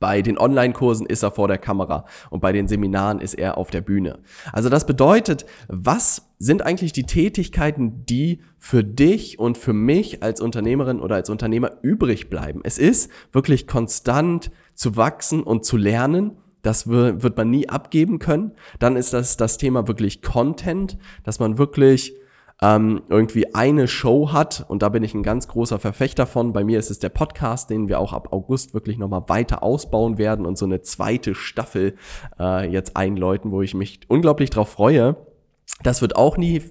Bei 0.01 0.23
den 0.23 0.39
Online-Kursen 0.39 1.07
ist 1.07 1.25
er 1.25 1.33
vor 1.33 1.49
der 1.49 1.59
Kamera 1.59 2.05
und 2.31 2.41
bei 2.41 2.53
den 2.53 2.69
Seminaren 2.69 3.21
ist 3.21 3.35
er 3.35 3.59
auf 3.59 3.71
der 3.71 3.81
Bühne. 3.81 4.21
Also 4.53 4.69
das 4.69 4.87
bedeutet, 4.87 5.45
was 5.67 6.31
sind 6.39 6.63
eigentlich 6.63 6.93
die 6.93 7.03
Tätigkeiten, 7.03 8.07
die 8.07 8.41
für 8.59 8.85
dich 8.85 9.41
und 9.41 9.59
für 9.59 9.73
mich 9.73 10.23
als 10.23 10.41
Unternehmerin 10.41 11.01
oder 11.01 11.17
als 11.17 11.31
Unternehmer 11.31 11.73
übrig 11.83 12.31
bleiben? 12.31 12.61
Es 12.63 12.79
ist 12.79 13.11
wirklich 13.33 13.67
konstant 13.67 14.53
zu 14.75 14.97
wachsen 14.97 15.43
und 15.43 15.65
zu 15.65 15.77
lernen. 15.77 16.37
Das 16.63 16.89
wird 16.89 17.37
man 17.37 17.51
nie 17.51 17.69
abgeben 17.69 18.21
können. 18.21 18.53
Dann 18.79 18.95
ist 18.95 19.13
das 19.13 19.37
das 19.37 19.59
Thema 19.59 19.89
wirklich 19.89 20.23
Content, 20.23 20.97
dass 21.25 21.41
man 21.41 21.59
wirklich 21.59 22.15
ähm, 22.61 23.03
irgendwie 23.09 23.55
eine 23.55 23.87
Show 23.87 24.33
hat, 24.33 24.65
und 24.69 24.83
da 24.83 24.89
bin 24.89 25.03
ich 25.03 25.15
ein 25.15 25.23
ganz 25.23 25.47
großer 25.49 25.79
Verfechter 25.79 26.27
von. 26.27 26.53
Bei 26.53 26.65
mir 26.65 26.79
ist 26.79 26.91
es 26.91 26.99
der 26.99 27.09
Podcast, 27.09 27.71
den 27.71 27.89
wir 27.89 28.01
auch 28.01 28.13
ab 28.13 28.33
August 28.33 28.75
wirklich 28.75 28.99
nochmal 28.99 29.25
weiter 29.29 29.63
ausbauen 29.63 30.19
werden 30.19 30.45
und 30.45 30.59
so 30.59 30.65
eine 30.65 30.83
zweite 30.83 31.35
Staffel 31.35 31.95
äh, 32.39 32.69
jetzt 32.69 32.97
einläuten, 32.97 33.53
wo 33.53 33.63
ich 33.63 33.75
mich 33.75 34.01
unglaublich 34.09 34.51
drauf 34.51 34.71
freue. 34.71 35.17
Das 35.85 36.03
wird 36.03 36.17
auch 36.17 36.37
nie 36.37 36.63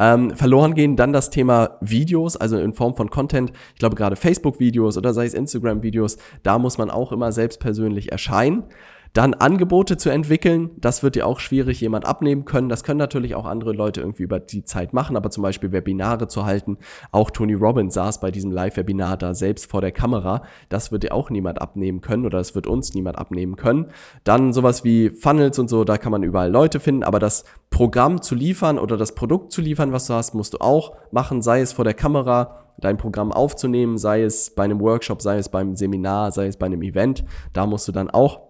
ähm, 0.00 0.34
verloren 0.34 0.74
gehen. 0.74 0.96
Dann 0.96 1.12
das 1.12 1.30
Thema 1.30 1.78
Videos, 1.80 2.36
also 2.36 2.58
in 2.58 2.74
Form 2.74 2.96
von 2.96 3.08
Content. 3.08 3.52
Ich 3.74 3.78
glaube 3.78 3.94
gerade 3.94 4.16
Facebook-Videos 4.16 4.96
oder 4.98 5.14
sei 5.14 5.26
es 5.26 5.34
Instagram-Videos, 5.34 6.18
da 6.42 6.58
muss 6.58 6.78
man 6.78 6.90
auch 6.90 7.12
immer 7.12 7.30
selbst 7.30 7.60
persönlich 7.60 8.10
erscheinen. 8.10 8.64
Dann 9.12 9.34
Angebote 9.34 9.96
zu 9.96 10.10
entwickeln, 10.10 10.70
das 10.76 11.02
wird 11.02 11.14
dir 11.14 11.26
auch 11.26 11.40
schwierig 11.40 11.80
jemand 11.80 12.06
abnehmen 12.06 12.44
können. 12.44 12.68
Das 12.68 12.84
können 12.84 12.98
natürlich 12.98 13.34
auch 13.34 13.46
andere 13.46 13.72
Leute 13.72 14.00
irgendwie 14.00 14.22
über 14.22 14.40
die 14.40 14.64
Zeit 14.64 14.92
machen, 14.92 15.16
aber 15.16 15.30
zum 15.30 15.42
Beispiel 15.42 15.72
Webinare 15.72 16.28
zu 16.28 16.44
halten. 16.44 16.78
Auch 17.10 17.30
Tony 17.30 17.54
Robbins 17.54 17.94
saß 17.94 18.20
bei 18.20 18.30
diesem 18.30 18.50
Live-Webinar 18.50 19.16
da 19.16 19.34
selbst 19.34 19.70
vor 19.70 19.80
der 19.80 19.92
Kamera. 19.92 20.42
Das 20.68 20.92
wird 20.92 21.02
dir 21.02 21.12
auch 21.12 21.30
niemand 21.30 21.60
abnehmen 21.60 22.00
können 22.00 22.26
oder 22.26 22.38
das 22.38 22.54
wird 22.54 22.66
uns 22.66 22.94
niemand 22.94 23.18
abnehmen 23.18 23.56
können. 23.56 23.86
Dann 24.24 24.52
sowas 24.52 24.84
wie 24.84 25.10
Funnels 25.10 25.58
und 25.58 25.68
so, 25.68 25.84
da 25.84 25.98
kann 25.98 26.12
man 26.12 26.22
überall 26.22 26.50
Leute 26.50 26.80
finden, 26.80 27.02
aber 27.02 27.18
das 27.18 27.44
Programm 27.70 28.22
zu 28.22 28.34
liefern 28.34 28.78
oder 28.78 28.96
das 28.96 29.14
Produkt 29.14 29.52
zu 29.52 29.60
liefern, 29.60 29.92
was 29.92 30.06
du 30.06 30.14
hast, 30.14 30.34
musst 30.34 30.54
du 30.54 30.58
auch 30.58 30.96
machen, 31.10 31.42
sei 31.42 31.60
es 31.60 31.72
vor 31.72 31.84
der 31.84 31.94
Kamera, 31.94 32.64
dein 32.80 32.96
Programm 32.96 33.32
aufzunehmen, 33.32 33.98
sei 33.98 34.22
es 34.22 34.54
bei 34.54 34.64
einem 34.64 34.80
Workshop, 34.80 35.20
sei 35.20 35.38
es 35.38 35.48
beim 35.48 35.76
Seminar, 35.76 36.32
sei 36.32 36.46
es 36.46 36.56
bei 36.56 36.66
einem 36.66 36.82
Event. 36.82 37.24
Da 37.52 37.66
musst 37.66 37.88
du 37.88 37.92
dann 37.92 38.10
auch 38.10 38.47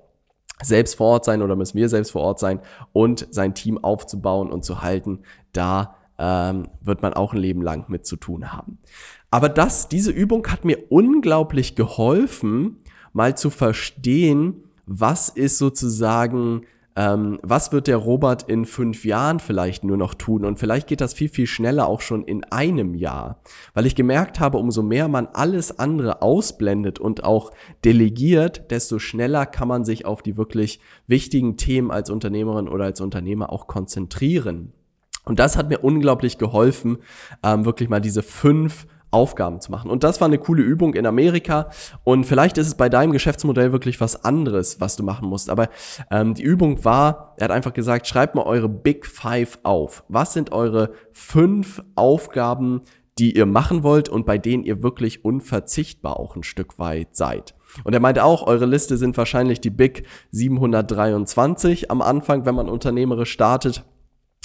selbst 0.62 0.96
vor 0.96 1.08
Ort 1.08 1.24
sein 1.24 1.42
oder 1.42 1.56
müssen 1.56 1.76
wir 1.76 1.88
selbst 1.88 2.12
vor 2.12 2.22
Ort 2.22 2.38
sein 2.38 2.60
und 2.92 3.26
sein 3.30 3.54
Team 3.54 3.78
aufzubauen 3.82 4.50
und 4.50 4.64
zu 4.64 4.82
halten. 4.82 5.20
Da 5.52 5.96
ähm, 6.18 6.68
wird 6.80 7.02
man 7.02 7.14
auch 7.14 7.32
ein 7.32 7.38
Leben 7.38 7.62
lang 7.62 7.84
mit 7.88 8.06
zu 8.06 8.16
tun 8.16 8.52
haben. 8.52 8.78
Aber 9.30 9.48
das, 9.48 9.88
diese 9.88 10.10
Übung 10.10 10.46
hat 10.48 10.64
mir 10.64 10.90
unglaublich 10.90 11.74
geholfen, 11.74 12.78
mal 13.12 13.36
zu 13.36 13.50
verstehen, 13.50 14.64
was 14.86 15.28
ist 15.28 15.58
sozusagen 15.58 16.62
ähm, 16.98 17.38
was 17.44 17.70
wird 17.70 17.86
der 17.86 17.96
Robert 17.96 18.42
in 18.48 18.64
fünf 18.64 19.04
Jahren 19.04 19.38
vielleicht 19.38 19.84
nur 19.84 19.96
noch 19.96 20.14
tun? 20.14 20.44
Und 20.44 20.58
vielleicht 20.58 20.88
geht 20.88 21.00
das 21.00 21.14
viel, 21.14 21.28
viel 21.28 21.46
schneller 21.46 21.86
auch 21.86 22.00
schon 22.00 22.24
in 22.24 22.42
einem 22.42 22.96
Jahr. 22.96 23.40
Weil 23.72 23.86
ich 23.86 23.94
gemerkt 23.94 24.40
habe, 24.40 24.58
umso 24.58 24.82
mehr 24.82 25.06
man 25.06 25.28
alles 25.32 25.78
andere 25.78 26.22
ausblendet 26.22 26.98
und 26.98 27.22
auch 27.22 27.52
delegiert, 27.84 28.72
desto 28.72 28.98
schneller 28.98 29.46
kann 29.46 29.68
man 29.68 29.84
sich 29.84 30.06
auf 30.06 30.22
die 30.22 30.36
wirklich 30.36 30.80
wichtigen 31.06 31.56
Themen 31.56 31.92
als 31.92 32.10
Unternehmerin 32.10 32.66
oder 32.66 32.86
als 32.86 33.00
Unternehmer 33.00 33.52
auch 33.52 33.68
konzentrieren. 33.68 34.72
Und 35.24 35.38
das 35.38 35.56
hat 35.56 35.68
mir 35.68 35.78
unglaublich 35.78 36.36
geholfen, 36.36 36.98
ähm, 37.44 37.64
wirklich 37.64 37.88
mal 37.88 38.00
diese 38.00 38.24
fünf 38.24 38.88
Aufgaben 39.10 39.60
zu 39.60 39.70
machen. 39.70 39.90
Und 39.90 40.04
das 40.04 40.20
war 40.20 40.26
eine 40.26 40.38
coole 40.38 40.62
Übung 40.62 40.94
in 40.94 41.06
Amerika. 41.06 41.70
Und 42.04 42.24
vielleicht 42.24 42.58
ist 42.58 42.66
es 42.66 42.74
bei 42.76 42.88
deinem 42.88 43.12
Geschäftsmodell 43.12 43.72
wirklich 43.72 44.00
was 44.00 44.24
anderes, 44.24 44.80
was 44.80 44.96
du 44.96 45.02
machen 45.02 45.28
musst. 45.28 45.50
Aber 45.50 45.68
ähm, 46.10 46.34
die 46.34 46.42
Übung 46.42 46.84
war, 46.84 47.34
er 47.38 47.44
hat 47.44 47.50
einfach 47.50 47.72
gesagt, 47.72 48.06
schreibt 48.06 48.34
mal 48.34 48.42
eure 48.42 48.68
Big 48.68 49.06
Five 49.06 49.58
auf. 49.62 50.04
Was 50.08 50.32
sind 50.32 50.52
eure 50.52 50.92
fünf 51.12 51.82
Aufgaben, 51.94 52.82
die 53.18 53.36
ihr 53.36 53.46
machen 53.46 53.82
wollt 53.82 54.08
und 54.08 54.26
bei 54.26 54.38
denen 54.38 54.64
ihr 54.64 54.82
wirklich 54.82 55.24
unverzichtbar 55.24 56.20
auch 56.20 56.36
ein 56.36 56.44
Stück 56.44 56.78
weit 56.78 57.16
seid. 57.16 57.54
Und 57.84 57.92
er 57.92 58.00
meinte 58.00 58.24
auch, 58.24 58.46
eure 58.46 58.66
Liste 58.66 58.96
sind 58.96 59.16
wahrscheinlich 59.16 59.60
die 59.60 59.70
Big 59.70 60.04
723 60.30 61.90
am 61.90 62.00
Anfang, 62.00 62.46
wenn 62.46 62.54
man 62.54 62.68
unternehmerisch 62.68 63.32
startet 63.32 63.84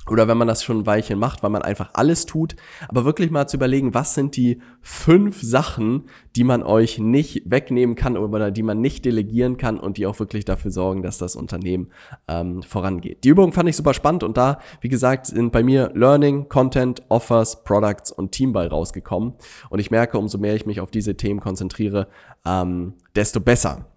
oder 0.10 0.28
wenn 0.28 0.38
man 0.38 0.48
das 0.48 0.64
schon 0.64 0.80
ein 0.80 0.86
Weilchen 0.86 1.18
macht, 1.18 1.44
weil 1.44 1.50
man 1.50 1.62
einfach 1.62 1.92
alles 1.94 2.26
tut, 2.26 2.56
aber 2.88 3.06
wirklich 3.06 3.32
mal 3.32 3.48
zu 3.48 3.58
überlegen, 3.58 3.94
was 3.94 4.14
sind 4.14 4.36
die 4.36 4.60
fünf 4.82 5.42
Sachen, 5.42 6.04
die 6.36 6.44
man 6.44 6.64
euch 6.64 7.00
nicht 7.00 7.44
wegnehmen 7.46 7.96
kann 7.96 8.18
oder 8.18 8.52
die 8.52 8.64
man 8.64 8.82
nicht 8.82 9.06
delegieren 9.06 9.58
kann 9.58 9.80
und 9.80 9.98
die 9.98 10.06
auch 10.06 10.20
wirklich 10.20 10.46
dafür 10.46 10.72
sorgen, 10.72 11.04
dass 11.04 11.18
das 11.18 11.36
Unternehmen 11.36 11.90
ähm, 12.28 12.64
vorangeht. 12.64 13.24
Die 13.24 13.30
Übung 13.30 13.54
fand 13.54 13.70
ich 13.70 13.78
super 13.78 13.94
spannend 13.94 14.24
und 14.24 14.36
da, 14.36 14.60
wie 14.82 14.90
gesagt, 14.90 15.28
sind 15.28 15.52
bei 15.52 15.64
mir 15.64 15.92
Learning, 15.94 16.50
Content, 16.50 17.04
Offers, 17.10 17.64
Products 17.64 18.12
und 18.12 18.32
Teamball 18.32 18.68
rausgekommen 18.68 19.34
und 19.70 19.80
ich 19.80 19.92
merke, 19.92 20.18
umso 20.18 20.38
mehr 20.38 20.56
ich 20.56 20.66
mich 20.66 20.82
auf 20.82 20.92
diese 20.92 21.16
Themen 21.16 21.40
konzentriere, 21.40 22.08
ähm, 22.46 22.94
desto 23.16 23.40
besser. 23.40 23.93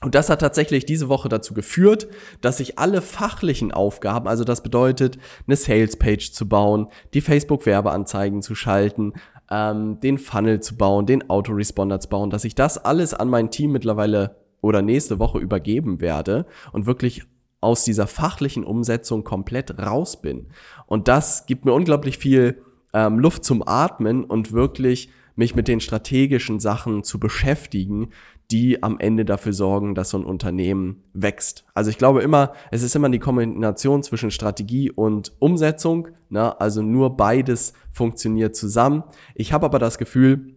Und 0.00 0.14
das 0.14 0.30
hat 0.30 0.40
tatsächlich 0.40 0.86
diese 0.86 1.08
Woche 1.08 1.28
dazu 1.28 1.54
geführt, 1.54 2.06
dass 2.40 2.60
ich 2.60 2.78
alle 2.78 3.02
fachlichen 3.02 3.72
Aufgaben, 3.72 4.28
also 4.28 4.44
das 4.44 4.62
bedeutet, 4.62 5.18
eine 5.46 5.56
Salespage 5.56 6.30
zu 6.32 6.48
bauen, 6.48 6.86
die 7.14 7.20
Facebook-Werbeanzeigen 7.20 8.40
zu 8.40 8.54
schalten, 8.54 9.14
ähm, 9.50 9.98
den 10.00 10.18
Funnel 10.18 10.60
zu 10.60 10.76
bauen, 10.76 11.06
den 11.06 11.28
Autoresponder 11.28 11.98
zu 11.98 12.08
bauen, 12.08 12.30
dass 12.30 12.44
ich 12.44 12.54
das 12.54 12.78
alles 12.78 13.12
an 13.12 13.28
mein 13.28 13.50
Team 13.50 13.72
mittlerweile 13.72 14.36
oder 14.60 14.82
nächste 14.82 15.18
Woche 15.18 15.38
übergeben 15.38 16.00
werde 16.00 16.46
und 16.72 16.86
wirklich 16.86 17.24
aus 17.60 17.82
dieser 17.82 18.06
fachlichen 18.06 18.62
Umsetzung 18.62 19.24
komplett 19.24 19.78
raus 19.80 20.20
bin. 20.20 20.46
Und 20.86 21.08
das 21.08 21.46
gibt 21.46 21.64
mir 21.64 21.72
unglaublich 21.72 22.18
viel 22.18 22.62
ähm, 22.92 23.18
Luft 23.18 23.44
zum 23.44 23.66
Atmen 23.66 24.24
und 24.24 24.52
wirklich 24.52 25.10
mich 25.34 25.54
mit 25.54 25.68
den 25.68 25.80
strategischen 25.80 26.60
Sachen 26.60 27.04
zu 27.04 27.20
beschäftigen, 27.20 28.10
die 28.50 28.82
am 28.82 28.98
Ende 28.98 29.24
dafür 29.24 29.52
sorgen, 29.52 29.94
dass 29.94 30.10
so 30.10 30.18
ein 30.18 30.24
Unternehmen 30.24 31.02
wächst. 31.12 31.64
Also 31.74 31.90
ich 31.90 31.98
glaube 31.98 32.22
immer, 32.22 32.52
es 32.70 32.82
ist 32.82 32.96
immer 32.96 33.10
die 33.10 33.18
Kombination 33.18 34.02
zwischen 34.02 34.30
Strategie 34.30 34.90
und 34.90 35.32
Umsetzung. 35.38 36.08
Ne? 36.30 36.58
Also 36.58 36.82
nur 36.82 37.16
beides 37.16 37.74
funktioniert 37.92 38.56
zusammen. 38.56 39.04
Ich 39.34 39.52
habe 39.52 39.66
aber 39.66 39.78
das 39.78 39.98
Gefühl, 39.98 40.54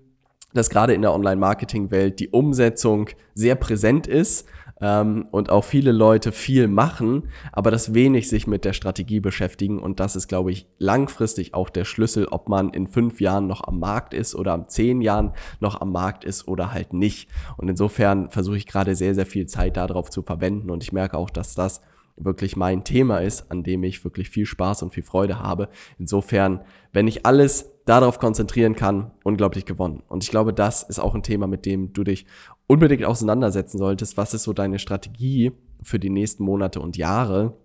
dass 0.53 0.69
gerade 0.69 0.93
in 0.93 1.01
der 1.01 1.13
Online-Marketing-Welt 1.13 2.19
die 2.19 2.29
Umsetzung 2.29 3.09
sehr 3.33 3.55
präsent 3.55 4.07
ist 4.07 4.47
ähm, 4.81 5.27
und 5.31 5.49
auch 5.49 5.63
viele 5.63 5.91
Leute 5.91 6.31
viel 6.31 6.67
machen, 6.67 7.29
aber 7.51 7.71
das 7.71 7.93
wenig 7.93 8.27
sich 8.27 8.47
mit 8.47 8.65
der 8.65 8.73
Strategie 8.73 9.19
beschäftigen. 9.19 9.79
Und 9.79 9.99
das 9.99 10.15
ist, 10.15 10.27
glaube 10.27 10.51
ich, 10.51 10.67
langfristig 10.79 11.53
auch 11.53 11.69
der 11.69 11.85
Schlüssel, 11.85 12.27
ob 12.27 12.49
man 12.49 12.71
in 12.71 12.87
fünf 12.87 13.21
Jahren 13.21 13.47
noch 13.47 13.63
am 13.67 13.79
Markt 13.79 14.13
ist 14.13 14.35
oder 14.35 14.55
in 14.55 14.67
zehn 14.67 15.01
Jahren 15.01 15.33
noch 15.59 15.79
am 15.79 15.91
Markt 15.91 16.25
ist 16.25 16.47
oder 16.47 16.73
halt 16.73 16.93
nicht. 16.93 17.29
Und 17.57 17.69
insofern 17.69 18.29
versuche 18.31 18.57
ich 18.57 18.67
gerade 18.67 18.95
sehr, 18.95 19.15
sehr 19.15 19.25
viel 19.25 19.45
Zeit 19.45 19.77
darauf 19.77 20.09
zu 20.09 20.23
verwenden. 20.23 20.71
Und 20.71 20.83
ich 20.83 20.91
merke 20.91 21.17
auch, 21.17 21.29
dass 21.29 21.53
das 21.53 21.81
wirklich 22.23 22.55
mein 22.55 22.83
Thema 22.83 23.19
ist, 23.19 23.51
an 23.51 23.63
dem 23.63 23.83
ich 23.83 24.03
wirklich 24.03 24.29
viel 24.29 24.45
Spaß 24.45 24.83
und 24.83 24.93
viel 24.93 25.03
Freude 25.03 25.39
habe. 25.39 25.69
Insofern, 25.97 26.61
wenn 26.93 27.07
ich 27.07 27.25
alles 27.25 27.71
darauf 27.85 28.19
konzentrieren 28.19 28.75
kann, 28.75 29.11
unglaublich 29.23 29.65
gewonnen. 29.65 30.03
Und 30.07 30.23
ich 30.23 30.29
glaube, 30.29 30.53
das 30.53 30.83
ist 30.83 30.99
auch 30.99 31.15
ein 31.15 31.23
Thema, 31.23 31.47
mit 31.47 31.65
dem 31.65 31.93
du 31.93 32.03
dich 32.03 32.25
unbedingt 32.67 33.03
auseinandersetzen 33.03 33.77
solltest. 33.77 34.17
Was 34.17 34.33
ist 34.33 34.43
so 34.43 34.53
deine 34.53 34.79
Strategie 34.79 35.51
für 35.81 35.99
die 35.99 36.09
nächsten 36.09 36.43
Monate 36.43 36.79
und 36.79 36.97
Jahre, 36.97 37.57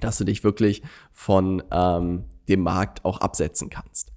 dass 0.00 0.18
du 0.18 0.24
dich 0.24 0.44
wirklich 0.44 0.82
von 1.12 1.62
ähm, 1.70 2.24
dem 2.48 2.60
Markt 2.62 3.04
auch 3.04 3.20
absetzen 3.20 3.68
kannst. 3.70 4.12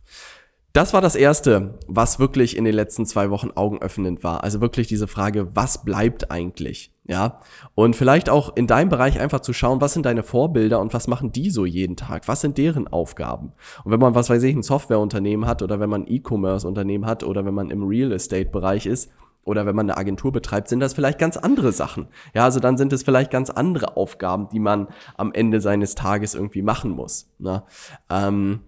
Das 0.73 0.93
war 0.93 1.01
das 1.01 1.15
Erste, 1.15 1.77
was 1.87 2.17
wirklich 2.19 2.55
in 2.55 2.63
den 2.63 2.73
letzten 2.73 3.05
zwei 3.05 3.29
Wochen 3.29 3.51
augenöffnend 3.51 4.23
war. 4.23 4.43
Also 4.43 4.61
wirklich 4.61 4.87
diese 4.87 5.07
Frage, 5.07 5.53
was 5.53 5.83
bleibt 5.83 6.31
eigentlich? 6.31 6.93
Ja, 7.03 7.41
und 7.75 7.95
vielleicht 7.95 8.29
auch 8.29 8.55
in 8.55 8.67
deinem 8.67 8.87
Bereich 8.87 9.19
einfach 9.19 9.41
zu 9.41 9.51
schauen, 9.51 9.81
was 9.81 9.93
sind 9.93 10.05
deine 10.05 10.23
Vorbilder 10.23 10.79
und 10.79 10.93
was 10.93 11.09
machen 11.09 11.33
die 11.33 11.49
so 11.49 11.65
jeden 11.65 11.97
Tag? 11.97 12.27
Was 12.29 12.39
sind 12.39 12.57
deren 12.57 12.87
Aufgaben? 12.87 13.51
Und 13.83 13.91
wenn 13.91 13.99
man, 13.99 14.15
was 14.15 14.29
weiß 14.29 14.43
ich, 14.43 14.55
ein 14.55 14.63
Softwareunternehmen 14.63 15.45
hat 15.45 15.61
oder 15.61 15.81
wenn 15.81 15.89
man 15.89 16.03
ein 16.03 16.11
E-Commerce-Unternehmen 16.11 17.05
hat 17.05 17.25
oder 17.25 17.43
wenn 17.43 17.53
man 17.53 17.69
im 17.69 17.83
Real 17.83 18.13
Estate-Bereich 18.13 18.85
ist, 18.85 19.11
oder 19.43 19.65
wenn 19.65 19.75
man 19.75 19.89
eine 19.89 19.97
Agentur 19.97 20.31
betreibt, 20.31 20.67
sind 20.67 20.79
das 20.79 20.93
vielleicht 20.93 21.17
ganz 21.17 21.35
andere 21.35 21.71
Sachen. 21.71 22.07
Ja, 22.35 22.43
also 22.43 22.59
dann 22.59 22.77
sind 22.77 22.93
es 22.93 23.01
vielleicht 23.01 23.31
ganz 23.31 23.49
andere 23.49 23.97
Aufgaben, 23.97 24.49
die 24.49 24.59
man 24.59 24.87
am 25.17 25.33
Ende 25.33 25.61
seines 25.61 25.95
Tages 25.95 26.35
irgendwie 26.35 26.61
machen 26.61 26.91
muss. 26.91 27.27
Ne? 27.39 27.63
Ähm, 28.09 28.59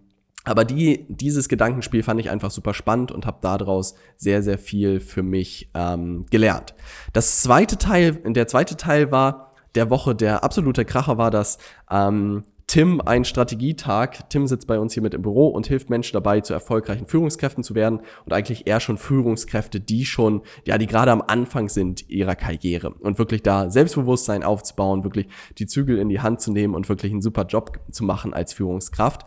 aber 0.44 0.66
die, 0.66 1.06
dieses 1.10 1.48
Gedankenspiel 1.48 2.04
fand 2.04 2.20
ich 2.20 2.30
einfach 2.30 2.52
super 2.52 2.74
spannend 2.74 3.12
und 3.12 3.26
habe 3.26 3.38
daraus 3.42 3.96
sehr, 4.18 4.44
sehr 4.44 4.58
viel 4.58 5.00
für 5.00 5.24
mich 5.24 5.70
ähm, 5.74 6.26
gelernt. 6.30 6.76
Das 7.14 7.42
zweite 7.42 7.78
Teil, 7.78 8.14
der 8.26 8.48
zweite 8.48 8.76
Teil 8.76 9.12
war 9.12 9.54
der 9.76 9.90
Woche, 9.90 10.16
der 10.16 10.44
absolute 10.44 10.86
Kracher 10.86 11.18
war, 11.18 11.32
dass 11.32 11.58
ähm, 11.90 12.44
Tim 12.68 13.02
einen 13.02 13.26
Strategietag, 13.26 14.30
Tim 14.30 14.48
sitzt 14.48 14.68
bei 14.68 14.80
uns 14.80 14.94
hier 14.94 15.04
mit 15.04 15.14
im 15.14 15.22
Büro 15.22 15.48
und 15.48 15.68
hilft 15.68 15.90
Menschen 15.90 16.14
dabei, 16.14 16.42
zu 16.42 16.54
erfolgreichen 16.54 17.08
Führungskräften 17.08 17.64
zu 17.64 17.76
werden 17.76 18.00
und 18.26 18.34
eigentlich 18.34 18.68
eher 18.68 18.80
schon 18.80 18.98
Führungskräfte, 18.98 19.80
die 19.80 20.06
schon, 20.06 20.42
ja, 20.66 20.78
die 20.78 20.88
gerade 20.88 21.12
am 21.12 21.22
Anfang 21.22 21.70
sind 21.70 22.10
ihrer 22.10 22.36
Karriere 22.36 22.90
und 22.90 23.20
wirklich 23.20 23.44
da 23.44 23.70
Selbstbewusstsein 23.70 24.44
aufzubauen, 24.44 25.04
wirklich 25.04 25.28
die 25.58 25.68
Zügel 25.68 26.00
in 26.00 26.10
die 26.10 26.22
Hand 26.22 26.42
zu 26.42 26.52
nehmen 26.52 26.74
und 26.74 26.90
wirklich 26.90 27.12
einen 27.12 27.22
super 27.22 27.46
Job 27.46 27.80
zu 27.92 28.04
machen 28.06 28.34
als 28.34 28.54
Führungskraft. 28.54 29.26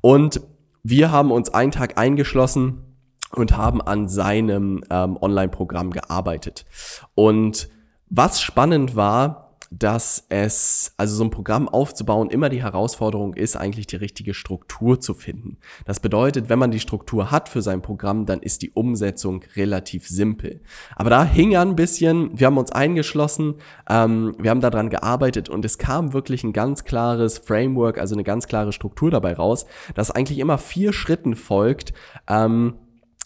Und 0.00 0.40
wir 0.82 1.10
haben 1.10 1.30
uns 1.30 1.52
einen 1.52 1.72
Tag 1.72 1.98
eingeschlossen 1.98 2.96
und 3.32 3.56
haben 3.56 3.80
an 3.80 4.08
seinem 4.08 4.82
ähm, 4.90 5.16
Online-Programm 5.20 5.90
gearbeitet. 5.90 6.64
Und 7.14 7.68
was 8.08 8.40
spannend 8.40 8.96
war, 8.96 9.49
dass 9.70 10.26
es, 10.30 10.94
also 10.96 11.14
so 11.14 11.22
ein 11.22 11.30
Programm 11.30 11.68
aufzubauen, 11.68 12.28
immer 12.28 12.48
die 12.48 12.62
Herausforderung 12.62 13.34
ist, 13.34 13.56
eigentlich 13.56 13.86
die 13.86 13.96
richtige 13.96 14.34
Struktur 14.34 15.00
zu 15.00 15.14
finden. 15.14 15.58
Das 15.84 16.00
bedeutet, 16.00 16.48
wenn 16.48 16.58
man 16.58 16.72
die 16.72 16.80
Struktur 16.80 17.30
hat 17.30 17.48
für 17.48 17.62
sein 17.62 17.80
Programm, 17.80 18.26
dann 18.26 18.40
ist 18.40 18.62
die 18.62 18.72
Umsetzung 18.72 19.44
relativ 19.54 20.08
simpel. 20.08 20.60
Aber 20.96 21.08
da 21.08 21.24
hing 21.24 21.56
ein 21.56 21.76
bisschen, 21.76 22.36
wir 22.36 22.48
haben 22.48 22.58
uns 22.58 22.72
eingeschlossen, 22.72 23.54
ähm, 23.88 24.34
wir 24.40 24.50
haben 24.50 24.60
daran 24.60 24.90
gearbeitet 24.90 25.48
und 25.48 25.64
es 25.64 25.78
kam 25.78 26.12
wirklich 26.12 26.42
ein 26.42 26.52
ganz 26.52 26.82
klares 26.82 27.38
Framework, 27.38 27.98
also 27.98 28.16
eine 28.16 28.24
ganz 28.24 28.48
klare 28.48 28.72
Struktur 28.72 29.12
dabei 29.12 29.34
raus, 29.34 29.66
das 29.94 30.10
eigentlich 30.10 30.40
immer 30.40 30.58
vier 30.58 30.92
Schritten 30.92 31.36
folgt, 31.36 31.92
ähm, 32.28 32.74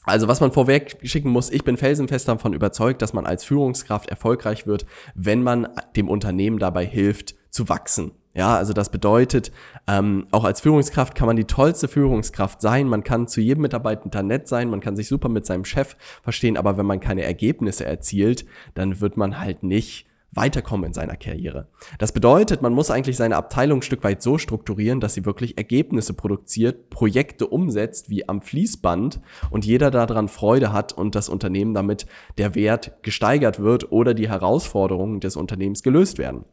Also 0.05 0.29
was 0.29 0.41
man 0.41 0.53
vorweg 0.53 0.99
schicken 1.03 1.31
muss, 1.31 1.51
ich 1.51 1.65
bin 1.65 1.77
felsenfest 1.77 2.29
davon 2.29 2.53
überzeugt, 2.53 3.03
dass 3.03 3.13
man 3.13 3.27
als 3.27 3.45
Führungskraft 3.45 4.11
erfolgreich 4.11 4.67
wird, 4.67 4.87
wenn 5.15 5.43
man 5.43 5.69
dem 5.97 6.09
Unternehmen 6.09 6.59
dabei 6.59 6.85
hilft 6.85 7.35
zu 7.51 7.69
wachsen. 7.69 8.13
Ja, 8.37 8.57
also 8.57 8.73
das 8.73 8.91
bedeutet, 8.91 9.53
ähm, 9.87 10.27
auch 10.33 10.43
als 10.43 10.61
Führungskraft 10.61 11.15
kann 11.15 11.29
man 11.29 11.37
die 11.37 11.45
tollste 11.45 11.87
Führungskraft 11.87 12.61
sein, 12.61 12.89
man 12.89 13.05
kann 13.05 13.29
zu 13.29 13.41
jedem 13.41 13.63
Mitarbeiter 13.63 14.25
nett 14.25 14.49
sein, 14.49 14.71
man 14.71 14.81
kann 14.81 14.97
sich 14.97 15.07
super 15.07 15.29
mit 15.29 15.47
seinem 15.47 15.65
Chef 15.65 15.97
verstehen, 16.21 16.57
aber 16.57 16.77
wenn 16.77 16.85
man 16.85 16.99
keine 16.99 17.23
Ergebnisse 17.23 17.85
erzielt, 17.85 18.45
dann 18.75 19.01
wird 19.01 19.17
man 19.17 19.39
halt 19.39 19.63
nicht 19.63 20.07
weiterkommen 20.35 20.87
in 20.87 20.95
seiner 20.95 21.17
Karriere. 21.17 21.69
Das 21.99 22.13
bedeutet, 22.13 22.63
man 22.63 22.73
muss 22.73 22.91
eigentlich 22.91 23.17
seine 23.17 23.37
Abteilung 23.37 23.79
ein 23.79 23.83
Stück 23.83 24.05
weit 24.05 24.23
so 24.23 24.39
strukturieren, 24.39 25.01
dass 25.01 25.15
sie 25.15 25.25
wirklich 25.25 25.57
Ergebnisse 25.59 26.15
produziert, 26.15 26.91
Projekte 26.91 27.47
umsetzt 27.47 28.11
wie 28.11 28.29
am 28.29 28.43
Fließband 28.43 29.21
und 29.51 29.65
jeder 29.65 29.91
daran 29.91 30.29
Freude 30.29 30.73
hat 30.73 30.93
und 30.93 31.15
das 31.15 31.29
Unternehmen 31.29 31.75
damit 31.75 32.07
der 32.39 32.55
Wert 32.55 33.03
gesteigert 33.03 33.61
wird 33.61 33.93
oder 33.93 34.15
die 34.15 34.29
Herausforderungen 34.29 35.21
des 35.21 35.37
Unternehmens 35.37 35.83
gelöst 35.83 36.19
werden. 36.19 36.45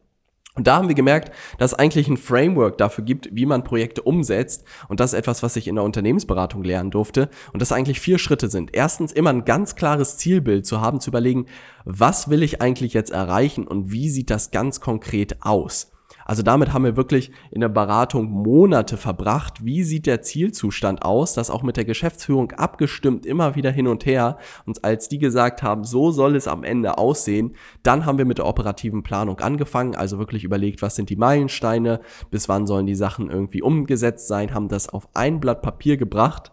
Und 0.54 0.66
da 0.66 0.76
haben 0.76 0.88
wir 0.88 0.94
gemerkt, 0.94 1.32
dass 1.58 1.72
es 1.72 1.78
eigentlich 1.78 2.08
ein 2.08 2.18
Framework 2.18 2.76
dafür 2.76 3.04
gibt, 3.04 3.28
wie 3.32 3.46
man 3.46 3.64
Projekte 3.64 4.02
umsetzt. 4.02 4.64
Und 4.88 5.00
das 5.00 5.12
ist 5.12 5.18
etwas, 5.18 5.42
was 5.42 5.56
ich 5.56 5.66
in 5.66 5.76
der 5.76 5.84
Unternehmensberatung 5.84 6.62
lernen 6.62 6.90
durfte. 6.90 7.30
Und 7.52 7.62
das 7.62 7.72
eigentlich 7.72 8.00
vier 8.00 8.18
Schritte 8.18 8.50
sind. 8.50 8.74
Erstens 8.74 9.12
immer 9.12 9.30
ein 9.30 9.46
ganz 9.46 9.76
klares 9.76 10.18
Zielbild 10.18 10.66
zu 10.66 10.80
haben, 10.80 11.00
zu 11.00 11.10
überlegen, 11.10 11.46
was 11.84 12.28
will 12.28 12.42
ich 12.42 12.60
eigentlich 12.60 12.92
jetzt 12.92 13.12
erreichen 13.12 13.66
und 13.66 13.92
wie 13.92 14.10
sieht 14.10 14.28
das 14.28 14.50
ganz 14.50 14.80
konkret 14.80 15.38
aus. 15.40 15.91
Also 16.24 16.42
damit 16.42 16.72
haben 16.72 16.84
wir 16.84 16.96
wirklich 16.96 17.32
in 17.50 17.60
der 17.60 17.68
Beratung 17.68 18.30
Monate 18.30 18.96
verbracht. 18.96 19.64
Wie 19.64 19.82
sieht 19.82 20.06
der 20.06 20.22
Zielzustand 20.22 21.04
aus? 21.04 21.34
Das 21.34 21.50
auch 21.50 21.62
mit 21.62 21.76
der 21.76 21.84
Geschäftsführung 21.84 22.52
abgestimmt, 22.52 23.26
immer 23.26 23.54
wieder 23.54 23.70
hin 23.70 23.86
und 23.86 24.06
her. 24.06 24.38
Und 24.66 24.84
als 24.84 25.08
die 25.08 25.18
gesagt 25.18 25.62
haben, 25.62 25.84
so 25.84 26.10
soll 26.10 26.36
es 26.36 26.48
am 26.48 26.64
Ende 26.64 26.98
aussehen, 26.98 27.56
dann 27.82 28.06
haben 28.06 28.18
wir 28.18 28.24
mit 28.24 28.38
der 28.38 28.46
operativen 28.46 29.02
Planung 29.02 29.40
angefangen. 29.40 29.94
Also 29.94 30.18
wirklich 30.18 30.44
überlegt, 30.44 30.82
was 30.82 30.96
sind 30.96 31.10
die 31.10 31.16
Meilensteine, 31.16 32.00
bis 32.30 32.48
wann 32.48 32.66
sollen 32.66 32.86
die 32.86 32.94
Sachen 32.94 33.30
irgendwie 33.30 33.62
umgesetzt 33.62 34.28
sein, 34.28 34.54
haben 34.54 34.68
das 34.68 34.88
auf 34.88 35.08
ein 35.14 35.40
Blatt 35.40 35.62
Papier 35.62 35.96
gebracht. 35.96 36.52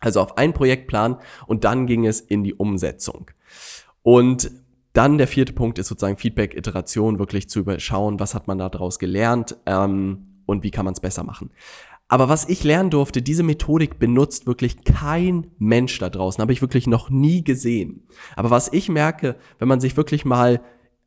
Also 0.00 0.20
auf 0.20 0.36
einen 0.36 0.52
Projektplan 0.52 1.18
und 1.46 1.64
dann 1.64 1.86
ging 1.86 2.06
es 2.06 2.20
in 2.20 2.42
die 2.42 2.54
Umsetzung. 2.54 3.30
Und 4.02 4.50
dann 4.92 5.18
der 5.18 5.26
vierte 5.26 5.52
Punkt 5.52 5.78
ist 5.78 5.88
sozusagen 5.88 6.16
Feedback, 6.16 6.54
Iteration, 6.54 7.18
wirklich 7.18 7.48
zu 7.48 7.60
überschauen, 7.60 8.20
was 8.20 8.34
hat 8.34 8.46
man 8.46 8.58
daraus 8.58 8.98
gelernt 8.98 9.56
ähm, 9.66 10.42
und 10.46 10.62
wie 10.62 10.70
kann 10.70 10.84
man 10.84 10.94
es 10.94 11.00
besser 11.00 11.24
machen. 11.24 11.50
Aber 12.08 12.28
was 12.28 12.46
ich 12.46 12.62
lernen 12.62 12.90
durfte, 12.90 13.22
diese 13.22 13.42
Methodik 13.42 13.98
benutzt 13.98 14.46
wirklich 14.46 14.84
kein 14.84 15.46
Mensch 15.58 15.98
da 15.98 16.10
draußen, 16.10 16.42
habe 16.42 16.52
ich 16.52 16.60
wirklich 16.60 16.86
noch 16.86 17.08
nie 17.08 17.42
gesehen. 17.42 18.06
Aber 18.36 18.50
was 18.50 18.70
ich 18.70 18.90
merke, 18.90 19.36
wenn 19.58 19.68
man 19.68 19.80
sich 19.80 19.96
wirklich 19.96 20.26
mal 20.26 20.60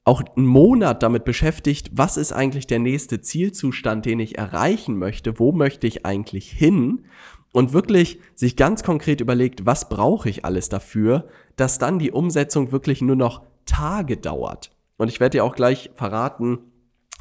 auch 0.03 0.23
einen 0.35 0.47
Monat 0.47 1.03
damit 1.03 1.23
beschäftigt, 1.23 1.91
was 1.93 2.17
ist 2.17 2.31
eigentlich 2.31 2.65
der 2.65 2.79
nächste 2.79 3.21
Zielzustand, 3.21 4.05
den 4.05 4.19
ich 4.19 4.37
erreichen 4.37 4.97
möchte, 4.97 5.37
wo 5.37 5.51
möchte 5.51 5.85
ich 5.85 6.07
eigentlich 6.07 6.49
hin 6.49 7.05
und 7.53 7.73
wirklich 7.73 8.19
sich 8.33 8.55
ganz 8.55 8.81
konkret 8.81 9.21
überlegt, 9.21 9.65
was 9.65 9.89
brauche 9.89 10.27
ich 10.29 10.43
alles 10.43 10.69
dafür, 10.69 11.27
dass 11.55 11.77
dann 11.77 11.99
die 11.99 12.11
Umsetzung 12.11 12.71
wirklich 12.71 13.01
nur 13.01 13.15
noch 13.15 13.43
Tage 13.65 14.17
dauert. 14.17 14.71
Und 14.97 15.09
ich 15.09 15.19
werde 15.19 15.37
dir 15.37 15.43
auch 15.43 15.55
gleich 15.55 15.91
verraten, 15.95 16.59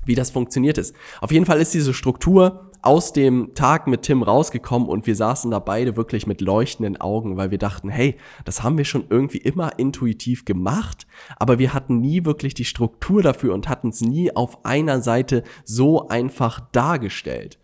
wie 0.06 0.14
das 0.14 0.30
funktioniert 0.30 0.78
ist. 0.78 0.94
Auf 1.20 1.32
jeden 1.32 1.46
Fall 1.46 1.60
ist 1.60 1.74
diese 1.74 1.94
Struktur 1.94 2.70
aus 2.82 3.14
dem 3.14 3.54
Tag 3.54 3.86
mit 3.86 4.02
Tim 4.02 4.22
rausgekommen 4.22 4.88
und 4.88 5.06
wir 5.06 5.16
saßen 5.16 5.50
da 5.50 5.58
beide 5.58 5.96
wirklich 5.96 6.26
mit 6.26 6.42
leuchtenden 6.42 7.00
Augen, 7.00 7.38
weil 7.38 7.50
wir 7.50 7.56
dachten, 7.56 7.88
hey, 7.88 8.18
das 8.44 8.62
haben 8.62 8.76
wir 8.76 8.84
schon 8.84 9.06
irgendwie 9.08 9.38
immer 9.38 9.78
intuitiv 9.78 10.44
gemacht, 10.44 11.06
aber 11.38 11.58
wir 11.58 11.72
hatten 11.72 12.00
nie 12.00 12.26
wirklich 12.26 12.52
die 12.52 12.66
Struktur 12.66 13.22
dafür 13.22 13.54
und 13.54 13.70
hatten 13.70 13.88
es 13.88 14.02
nie 14.02 14.36
auf 14.36 14.66
einer 14.66 15.00
Seite 15.00 15.44
so 15.64 16.08
einfach 16.08 16.60
dargestellt. 16.72 17.58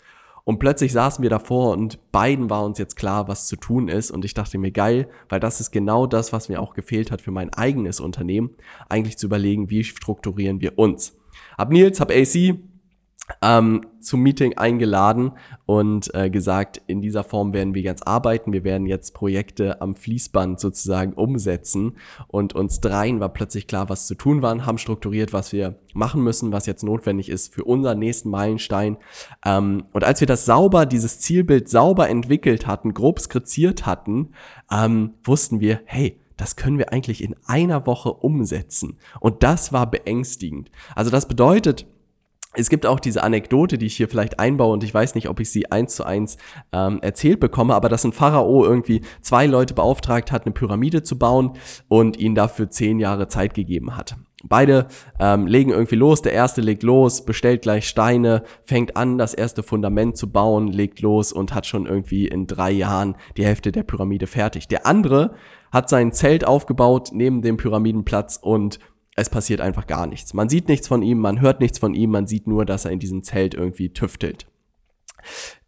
Und 0.44 0.59
plötzlich 0.59 0.92
saßen 0.92 1.23
wir 1.23 1.30
davor 1.30 1.73
und 1.73 2.12
beiden 2.12 2.50
war 2.50 2.64
uns 2.64 2.78
jetzt 2.78 2.97
klar, 2.97 3.28
was 3.28 3.47
zu 3.47 3.56
tun 3.56 3.88
ist. 3.88 4.11
Und 4.11 4.25
ich 4.25 4.35
dachte 4.35 4.59
mir, 4.59 4.70
geil, 4.70 5.09
weil 5.28 5.40
das 5.40 5.61
ist 5.61 5.70
genau 5.70 6.06
das, 6.06 6.32
was 6.32 6.49
mir 6.49 6.61
auch 6.61 6.75
gefehlt 6.75 7.11
hat 7.11 7.20
für 7.20 7.30
mein 7.30 7.52
eigenes 7.52 8.00
Unternehmen, 8.00 8.50
eigentlich 8.88 9.18
zu 9.18 9.26
überlegen, 9.26 9.70
wie 9.70 9.85
strukturieren 9.85 10.61
wir 10.61 10.78
uns. 10.78 11.18
Hab 11.56 11.70
Nils, 11.70 12.00
hab 12.00 12.11
AC, 12.11 12.56
ähm, 13.42 13.82
zum 14.00 14.22
Meeting 14.22 14.56
eingeladen 14.56 15.32
und 15.66 16.12
äh, 16.14 16.30
gesagt, 16.30 16.80
in 16.87 17.00
dieser 17.00 17.25
Form 17.25 17.52
werden 17.52 17.75
wir 17.75 17.82
jetzt 17.82 18.06
arbeiten. 18.06 18.52
Wir 18.52 18.64
werden 18.64 18.87
jetzt 18.87 19.14
Projekte 19.14 19.80
am 19.80 19.94
Fließband 19.94 20.58
sozusagen 20.58 21.12
umsetzen. 21.12 21.96
Und 22.28 22.54
uns 22.54 22.80
dreien 22.80 23.20
war 23.20 23.28
plötzlich 23.28 23.66
klar, 23.66 23.88
was 23.88 24.06
zu 24.06 24.14
tun 24.14 24.42
war, 24.42 24.66
haben 24.66 24.78
strukturiert, 24.78 25.32
was 25.32 25.52
wir 25.52 25.76
machen 25.94 26.22
müssen, 26.22 26.52
was 26.52 26.66
jetzt 26.66 26.82
notwendig 26.82 27.28
ist 27.28 27.54
für 27.54 27.64
unseren 27.64 27.99
nächsten 27.99 28.30
Meilenstein. 28.30 28.96
Ähm, 29.44 29.84
und 29.92 30.04
als 30.04 30.20
wir 30.20 30.26
das 30.26 30.44
sauber, 30.44 30.87
dieses 30.87 31.20
Zielbild 31.20 31.68
sauber 31.68 32.08
entwickelt 32.08 32.66
hatten, 32.66 32.94
grob 32.94 33.20
skizziert 33.20 33.86
hatten, 33.86 34.30
ähm, 34.71 35.14
wussten 35.25 35.60
wir, 35.60 35.80
hey, 35.84 36.21
das 36.40 36.56
können 36.56 36.78
wir 36.78 36.90
eigentlich 36.90 37.23
in 37.23 37.36
einer 37.45 37.86
Woche 37.86 38.14
umsetzen. 38.14 38.97
Und 39.21 39.43
das 39.43 39.75
war 39.75 39.90
beängstigend. 39.90 40.71
Also 40.95 41.10
das 41.10 41.28
bedeutet, 41.28 41.86
es 42.54 42.69
gibt 42.69 42.84
auch 42.84 42.99
diese 42.99 43.23
Anekdote, 43.23 43.78
die 43.78 43.86
ich 43.86 43.97
hier 43.97 44.08
vielleicht 44.08 44.41
einbaue 44.41 44.73
und 44.73 44.82
ich 44.82 44.93
weiß 44.93 45.15
nicht, 45.15 45.28
ob 45.28 45.39
ich 45.39 45.50
sie 45.50 45.71
eins 45.71 45.95
zu 45.95 46.04
eins 46.04 46.36
ähm, 46.73 46.99
erzählt 47.00 47.39
bekomme, 47.39 47.75
aber 47.75 47.89
dass 47.89 48.04
ein 48.04 48.13
Pharao 48.13 48.65
irgendwie 48.65 49.02
zwei 49.21 49.47
Leute 49.47 49.75
beauftragt 49.75 50.32
hat, 50.32 50.47
eine 50.47 50.52
Pyramide 50.52 51.02
zu 51.02 51.19
bauen 51.19 51.52
und 51.89 52.19
ihnen 52.19 52.34
dafür 52.34 52.69
zehn 52.69 52.99
Jahre 52.99 53.28
Zeit 53.28 53.54
gegeben 53.54 53.97
hat. 53.97 54.17
Beide 54.43 54.89
ähm, 55.19 55.47
legen 55.47 55.71
irgendwie 55.71 55.97
los. 55.97 56.23
Der 56.23 56.32
erste 56.32 56.63
legt 56.63 56.82
los, 56.82 57.25
bestellt 57.25 57.63
gleich 57.63 57.86
Steine, 57.86 58.43
fängt 58.65 58.97
an, 58.97 59.19
das 59.19 59.34
erste 59.34 59.63
Fundament 59.63 60.17
zu 60.17 60.32
bauen, 60.32 60.69
legt 60.69 61.00
los 61.02 61.32
und 61.32 61.54
hat 61.54 61.67
schon 61.67 61.86
irgendwie 61.86 62.26
in 62.26 62.47
drei 62.47 62.71
Jahren 62.71 63.17
die 63.36 63.45
Hälfte 63.45 63.71
der 63.71 63.82
Pyramide 63.82 64.26
fertig. 64.26 64.67
Der 64.67 64.86
andere 64.86 65.34
hat 65.71 65.89
sein 65.89 66.13
Zelt 66.13 66.47
aufgebaut 66.47 67.10
neben 67.13 67.43
dem 67.43 67.58
Pyramidenplatz 67.58 68.39
und 68.41 68.80
es 69.21 69.30
passiert 69.30 69.61
einfach 69.61 69.87
gar 69.87 70.06
nichts. 70.06 70.35
Man 70.35 70.49
sieht 70.49 70.69
nichts 70.69 70.89
von 70.89 71.02
ihm, 71.02 71.19
man 71.19 71.41
hört 71.41 71.61
nichts 71.61 71.78
von 71.78 71.95
ihm, 71.95 72.11
man 72.11 72.26
sieht 72.26 72.47
nur, 72.47 72.65
dass 72.65 72.85
er 72.85 72.91
in 72.91 72.99
diesem 72.99 73.23
Zelt 73.23 73.54
irgendwie 73.54 73.93
tüftelt. 73.93 74.47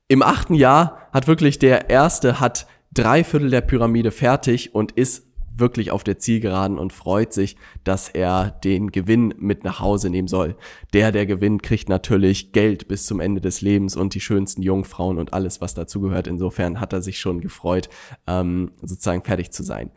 Im 0.09 0.23
achten 0.23 0.55
Jahr 0.55 1.09
hat 1.13 1.27
wirklich 1.27 1.59
der 1.59 1.91
erste 1.91 2.41
hat 2.41 2.67
drei 2.93 3.25
Viertel 3.25 3.51
der 3.51 3.61
Pyramide 3.63 4.11
fertig 4.11 4.75
und 4.75 4.93
ist 4.93 5.27
wirklich 5.55 5.91
auf 5.91 6.05
der 6.05 6.19
Zielgeraden 6.19 6.79
und 6.79 6.93
freut 6.93 7.33
sich, 7.33 7.57
dass 7.85 8.09
er 8.09 8.51
den 8.65 8.91
Gewinn 8.91 9.35
mit 9.39 9.65
nach 9.65 9.81
Hause 9.81 10.11
nehmen 10.11 10.29
soll. 10.29 10.57
Der, 10.93 11.13
der 11.13 11.27
gewinnt, 11.27 11.63
kriegt 11.63 11.89
natürlich 11.89 12.53
Geld 12.53 12.89
bis 12.89 13.07
zum 13.07 13.21
Ende 13.21 13.41
des 13.41 13.61
Lebens 13.61 13.97
und 13.97 14.15
die 14.15 14.21
schönsten 14.21 14.63
Jungfrauen 14.63 15.19
und 15.19 15.33
alles, 15.33 15.61
was 15.61 15.75
dazugehört. 15.75 16.27
Insofern 16.27 16.81
hat 16.81 16.93
er 16.93 17.03
sich 17.03 17.19
schon 17.19 17.41
gefreut, 17.41 17.89
ähm, 18.27 18.73
sozusagen 18.81 19.23
fertig 19.23 19.51
zu 19.51 19.63
sein. 19.63 19.91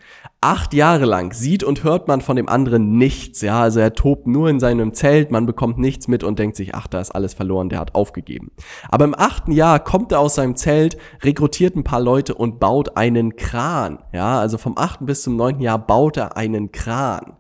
Acht 0.48 0.76
Jahre 0.76 1.06
lang 1.06 1.34
sieht 1.34 1.64
und 1.64 1.84
hört 1.84 2.08
man 2.08 2.22
von 2.22 2.36
dem 2.36 2.48
anderen 2.48 3.00
nichts. 3.00 3.42
Ja, 3.42 3.64
also 3.64 3.80
er 3.80 3.96
tobt 3.96 4.28
nur 4.28 4.48
in 4.48 4.60
seinem 4.60 4.94
Zelt, 4.94 5.32
man 5.32 5.48
bekommt 5.48 5.80
nichts 5.80 6.08
mit 6.08 6.24
und 6.24 6.38
denkt 6.38 6.56
sich, 6.56 6.76
ach, 6.76 6.86
da 6.86 7.00
ist 7.00 7.10
alles 7.10 7.34
verloren, 7.34 7.70
der 7.70 7.80
hat 7.80 7.96
aufgegeben. 7.96 8.52
Aber 8.90 9.06
im 9.06 9.16
achten 9.18 9.52
Jahr 9.52 9.80
kommt 9.80 10.12
er 10.12 10.20
aus 10.20 10.36
seinem 10.36 10.56
Zelt, 10.56 10.98
rekrutiert 11.24 11.76
ein 11.76 11.84
paar 11.84 12.00
Leute 12.00 12.36
und 12.36 12.60
baut 12.60 12.96
einen 12.96 13.36
Kran. 13.38 13.98
Ja, 14.14 14.40
also 14.40 14.60
vom 14.60 14.78
achten 14.78 15.08
bis 15.08 15.24
zum 15.24 15.36
neunten 15.36 15.64
Jahr 15.64 15.80
baut 15.80 16.16
er 16.16 16.38
einen 16.38 16.72
Kran. 16.72 17.38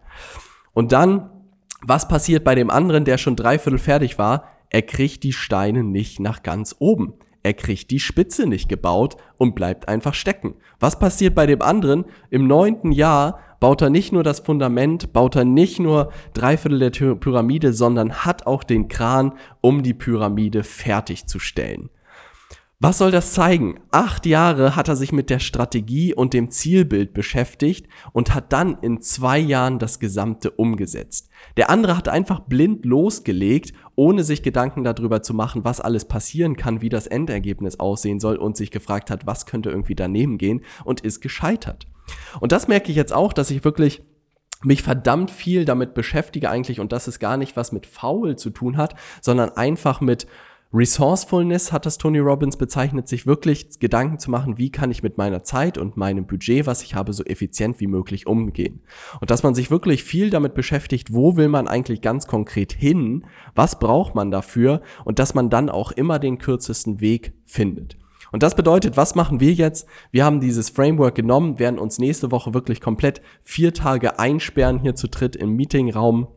Und 0.74 0.92
dann, 0.92 1.30
was 1.84 2.08
passiert 2.08 2.44
bei 2.44 2.56
dem 2.56 2.72
anderen, 2.72 3.06
der 3.06 3.20
schon 3.20 3.36
dreiviertel 3.36 3.78
fertig 3.78 4.18
war? 4.18 4.46
Er 4.72 4.82
kriegt 4.82 5.22
die 5.22 5.34
Steine 5.34 5.84
nicht 5.84 6.20
nach 6.20 6.42
ganz 6.42 6.76
oben. 6.80 7.14
Er 7.46 7.54
kriegt 7.54 7.92
die 7.92 8.00
Spitze 8.00 8.48
nicht 8.48 8.70
gebaut 8.70 9.18
und 9.38 9.54
bleibt 9.54 9.88
einfach 9.88 10.16
stecken. 10.16 10.56
Was 10.80 10.98
passiert 10.98 11.36
bei 11.36 11.46
dem 11.46 11.62
anderen? 11.62 12.06
Im 12.32 12.48
neunten 12.48 12.92
Jahr 12.92 13.40
baut 13.60 13.84
er 13.84 13.92
nicht 13.92 14.12
nur 14.12 14.24
das 14.24 14.40
Fundament, 14.40 15.14
baut 15.14 15.36
er 15.36 15.46
nicht 15.46 15.80
nur 15.80 16.12
Dreiviertel 16.34 16.80
der 16.80 16.90
Pyramide, 16.90 17.72
sondern 17.72 18.26
hat 18.26 18.48
auch 18.48 18.64
den 18.64 18.88
Kran, 18.88 19.34
um 19.62 19.84
die 19.84 19.94
Pyramide 19.94 20.64
fertigzustellen. 20.64 21.92
Was 22.82 22.98
soll 22.98 23.12
das 23.12 23.32
zeigen? 23.32 23.80
Acht 23.92 24.26
Jahre 24.26 24.76
hat 24.76 24.90
er 24.90 24.98
sich 24.98 25.14
mit 25.14 25.30
der 25.30 25.40
Strategie 25.40 26.14
und 26.14 26.34
dem 26.34 26.52
Zielbild 26.52 27.14
beschäftigt 27.14 27.88
und 28.12 28.36
hat 28.36 28.52
dann 28.52 28.78
in 28.82 29.00
zwei 29.00 29.40
Jahren 29.40 29.80
das 29.80 30.02
Gesamte 30.02 30.52
umgesetzt. 30.52 31.30
Der 31.56 31.70
andere 31.70 31.96
hat 31.96 32.10
einfach 32.10 32.42
blind 32.42 32.84
losgelegt, 32.84 33.72
ohne 33.96 34.26
sich 34.26 34.44
Gedanken 34.44 34.84
darüber 34.84 35.24
zu 35.24 35.34
machen, 35.34 35.64
was 35.64 35.80
alles 35.80 36.04
passieren 36.04 36.58
kann, 36.58 36.82
wie 36.82 36.90
das 36.90 37.08
Endergebnis 37.08 37.80
aussehen 37.80 38.20
soll 38.20 38.36
und 38.36 38.58
sich 38.58 38.72
gefragt 38.72 39.10
hat, 39.10 39.26
was 39.26 39.46
könnte 39.46 39.70
irgendwie 39.70 39.96
daneben 39.96 40.38
gehen 40.38 40.62
und 40.84 41.00
ist 41.00 41.22
gescheitert. 41.22 41.88
Und 42.42 42.52
das 42.52 42.68
merke 42.68 42.92
ich 42.92 42.98
jetzt 42.98 43.14
auch, 43.14 43.32
dass 43.32 43.52
ich 43.52 43.64
wirklich 43.64 44.04
mich 44.64 44.84
verdammt 44.84 45.32
viel 45.32 45.64
damit 45.64 45.94
beschäftige 45.94 46.50
eigentlich 46.50 46.82
und 46.82 46.92
dass 46.92 47.08
es 47.08 47.20
gar 47.20 47.38
nicht 47.38 47.56
was 47.56 47.72
mit 47.72 47.86
faul 47.86 48.36
zu 48.36 48.50
tun 48.50 48.76
hat, 48.76 48.96
sondern 49.22 49.52
einfach 49.52 50.02
mit 50.02 50.28
Resourcefulness 50.76 51.72
hat 51.72 51.86
das 51.86 51.98
Tony 51.98 52.20
Robbins 52.20 52.58
bezeichnet, 52.58 53.08
sich 53.08 53.26
wirklich 53.26 53.80
Gedanken 53.80 54.20
zu 54.20 54.30
machen, 54.30 54.58
wie 54.58 54.72
kann 54.72 54.92
ich 54.92 55.04
mit 55.04 55.18
meiner 55.18 55.44
Zeit 55.44 55.78
und 55.78 55.96
meinem 55.96 56.28
Budget, 56.28 56.66
was 56.66 56.84
ich 56.84 56.96
habe, 56.96 57.14
so 57.14 57.24
effizient 57.24 57.80
wie 57.80 57.88
möglich 57.88 58.28
umgehen. 58.28 58.82
Und 59.22 59.32
dass 59.32 59.42
man 59.42 59.56
sich 59.56 59.72
wirklich 59.72 60.04
viel 60.04 60.30
damit 60.30 60.54
beschäftigt, 60.54 61.14
wo 61.14 61.38
will 61.38 61.48
man 61.48 61.70
eigentlich 61.70 62.02
ganz 62.02 62.28
konkret 62.28 62.74
hin, 62.74 63.26
was 63.56 63.80
braucht 63.80 64.16
man 64.16 64.32
dafür 64.32 64.82
und 65.06 65.18
dass 65.18 65.34
man 65.34 65.50
dann 65.50 65.70
auch 65.70 65.94
immer 65.94 66.20
den 66.20 66.40
kürzesten 66.40 67.00
Weg 67.00 67.34
findet. 67.46 67.98
Und 68.34 68.44
das 68.44 68.56
bedeutet, 68.56 68.98
was 68.98 69.16
machen 69.16 69.40
wir 69.40 69.54
jetzt? 69.54 69.88
Wir 70.12 70.26
haben 70.26 70.42
dieses 70.42 70.70
Framework 70.70 71.16
genommen, 71.16 71.58
werden 71.58 71.80
uns 71.80 72.00
nächste 72.00 72.32
Woche 72.32 72.54
wirklich 72.54 72.82
komplett 72.82 73.22
vier 73.44 73.74
Tage 73.74 74.20
einsperren 74.20 74.80
hier 74.80 74.96
zu 74.96 75.08
dritt 75.08 75.38
im 75.38 75.56
Meetingraum 75.56 76.28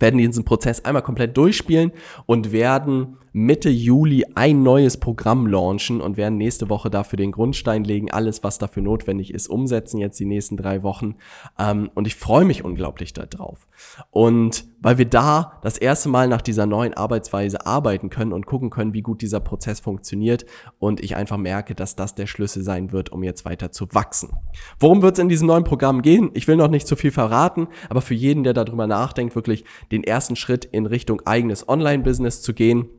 werden 0.00 0.18
diesen 0.18 0.44
Prozess 0.44 0.84
einmal 0.84 1.02
komplett 1.02 1.36
durchspielen 1.36 1.92
und 2.26 2.50
werden 2.50 3.16
Mitte 3.36 3.68
Juli 3.68 4.24
ein 4.36 4.62
neues 4.62 4.96
Programm 4.96 5.48
launchen 5.48 6.00
und 6.00 6.16
werden 6.16 6.38
nächste 6.38 6.70
Woche 6.70 6.88
dafür 6.88 7.16
den 7.16 7.32
Grundstein 7.32 7.82
legen, 7.82 8.12
alles, 8.12 8.44
was 8.44 8.58
dafür 8.58 8.84
notwendig 8.84 9.34
ist, 9.34 9.48
umsetzen 9.48 9.98
jetzt 9.98 10.20
die 10.20 10.24
nächsten 10.24 10.56
drei 10.56 10.84
Wochen. 10.84 11.16
Ähm, 11.58 11.90
und 11.96 12.06
ich 12.06 12.14
freue 12.14 12.44
mich 12.44 12.64
unglaublich 12.64 13.12
darauf. 13.12 13.66
Und 14.12 14.66
weil 14.80 14.98
wir 14.98 15.06
da 15.06 15.58
das 15.64 15.78
erste 15.78 16.08
Mal 16.10 16.28
nach 16.28 16.42
dieser 16.42 16.66
neuen 16.66 16.94
Arbeitsweise 16.94 17.66
arbeiten 17.66 18.08
können 18.08 18.32
und 18.32 18.46
gucken 18.46 18.70
können, 18.70 18.94
wie 18.94 19.02
gut 19.02 19.20
dieser 19.20 19.40
Prozess 19.40 19.80
funktioniert 19.80 20.46
und 20.78 21.02
ich 21.02 21.16
einfach 21.16 21.36
merke, 21.36 21.74
dass 21.74 21.96
das 21.96 22.14
der 22.14 22.28
Schlüssel 22.28 22.62
sein 22.62 22.92
wird, 22.92 23.10
um 23.10 23.24
jetzt 23.24 23.44
weiter 23.44 23.72
zu 23.72 23.88
wachsen. 23.90 24.30
Worum 24.78 25.02
wird 25.02 25.14
es 25.14 25.18
in 25.18 25.28
diesem 25.28 25.48
neuen 25.48 25.64
Programm 25.64 26.02
gehen? 26.02 26.30
Ich 26.34 26.46
will 26.46 26.54
noch 26.54 26.70
nicht 26.70 26.86
zu 26.86 26.94
viel 26.94 27.10
verraten, 27.10 27.66
aber 27.88 28.00
für 28.00 28.14
jeden, 28.14 28.44
der 28.44 28.52
darüber 28.52 28.86
nachdenkt, 28.86 29.34
wirklich 29.34 29.64
den 29.90 30.04
ersten 30.04 30.36
Schritt 30.36 30.64
in 30.66 30.86
Richtung 30.86 31.20
eigenes 31.26 31.68
Online-Business 31.68 32.40
zu 32.40 32.54
gehen, 32.54 32.90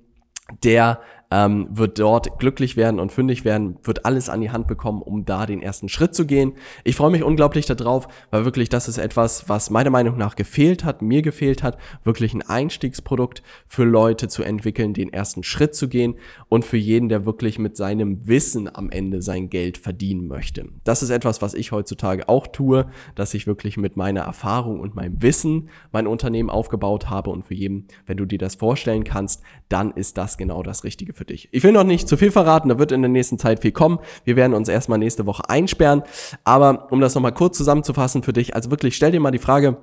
der 0.63 0.99
ähm, 1.35 1.67
wird 1.69 1.99
dort 1.99 2.39
glücklich 2.39 2.77
werden 2.77 2.97
und 2.97 3.11
fündig 3.11 3.43
werden, 3.43 3.77
wird 3.83 4.05
alles 4.05 4.29
an 4.29 4.39
die 4.39 4.51
Hand 4.51 4.67
bekommen, 4.67 5.01
um 5.01 5.25
da 5.25 5.45
den 5.45 5.61
ersten 5.61 5.89
Schritt 5.89 6.15
zu 6.15 6.25
gehen. 6.25 6.53
Ich 6.85 6.95
freue 6.95 7.11
mich 7.11 7.23
unglaublich 7.23 7.65
darauf, 7.65 8.07
weil 8.31 8.45
wirklich 8.45 8.69
das 8.69 8.87
ist 8.87 8.97
etwas, 8.97 9.49
was 9.49 9.69
meiner 9.69 9.89
Meinung 9.89 10.17
nach 10.17 10.37
gefehlt 10.37 10.85
hat, 10.85 11.01
mir 11.01 11.21
gefehlt 11.21 11.61
hat, 11.61 11.77
wirklich 12.05 12.33
ein 12.33 12.41
Einstiegsprodukt 12.41 13.43
für 13.67 13.83
Leute 13.83 14.29
zu 14.29 14.43
entwickeln, 14.43 14.93
den 14.93 15.11
ersten 15.11 15.43
Schritt 15.43 15.75
zu 15.75 15.89
gehen 15.89 16.15
und 16.47 16.63
für 16.63 16.77
jeden, 16.77 17.09
der 17.09 17.25
wirklich 17.25 17.59
mit 17.59 17.75
seinem 17.75 18.25
Wissen 18.25 18.73
am 18.73 18.89
Ende 18.89 19.21
sein 19.21 19.49
Geld 19.49 19.77
verdienen 19.77 20.27
möchte. 20.27 20.69
Das 20.85 21.03
ist 21.03 21.09
etwas, 21.09 21.41
was 21.41 21.53
ich 21.53 21.73
heutzutage 21.73 22.29
auch 22.29 22.47
tue, 22.47 22.85
dass 23.15 23.33
ich 23.33 23.45
wirklich 23.45 23.75
mit 23.75 23.97
meiner 23.97 24.21
Erfahrung 24.21 24.79
und 24.79 24.95
meinem 24.95 25.21
Wissen 25.21 25.69
mein 25.91 26.07
Unternehmen 26.07 26.49
aufgebaut 26.49 27.09
habe 27.09 27.29
und 27.29 27.45
für 27.45 27.55
jeden, 27.55 27.87
wenn 28.05 28.15
du 28.15 28.25
dir 28.25 28.39
das 28.39 28.55
vorstellen 28.55 29.03
kannst, 29.03 29.41
dann 29.67 29.91
ist 29.91 30.17
das 30.17 30.37
genau 30.37 30.63
das 30.63 30.85
Richtige 30.85 31.13
für 31.13 31.24
dich. 31.25 31.49
Ich 31.51 31.63
will 31.63 31.71
noch 31.71 31.83
nicht 31.83 32.07
zu 32.07 32.17
viel 32.17 32.31
verraten, 32.31 32.69
da 32.69 32.79
wird 32.79 32.91
in 32.91 33.01
der 33.01 33.09
nächsten 33.09 33.39
Zeit 33.39 33.59
viel 33.61 33.71
kommen. 33.71 33.99
Wir 34.23 34.35
werden 34.35 34.53
uns 34.53 34.69
erstmal 34.69 34.99
nächste 34.99 35.25
Woche 35.25 35.49
einsperren. 35.49 36.03
Aber 36.43 36.91
um 36.91 37.01
das 37.01 37.15
nochmal 37.15 37.33
kurz 37.33 37.57
zusammenzufassen 37.57 38.23
für 38.23 38.33
dich, 38.33 38.55
also 38.55 38.71
wirklich 38.71 38.95
stell 38.95 39.11
dir 39.11 39.19
mal 39.19 39.31
die 39.31 39.39
Frage, 39.39 39.77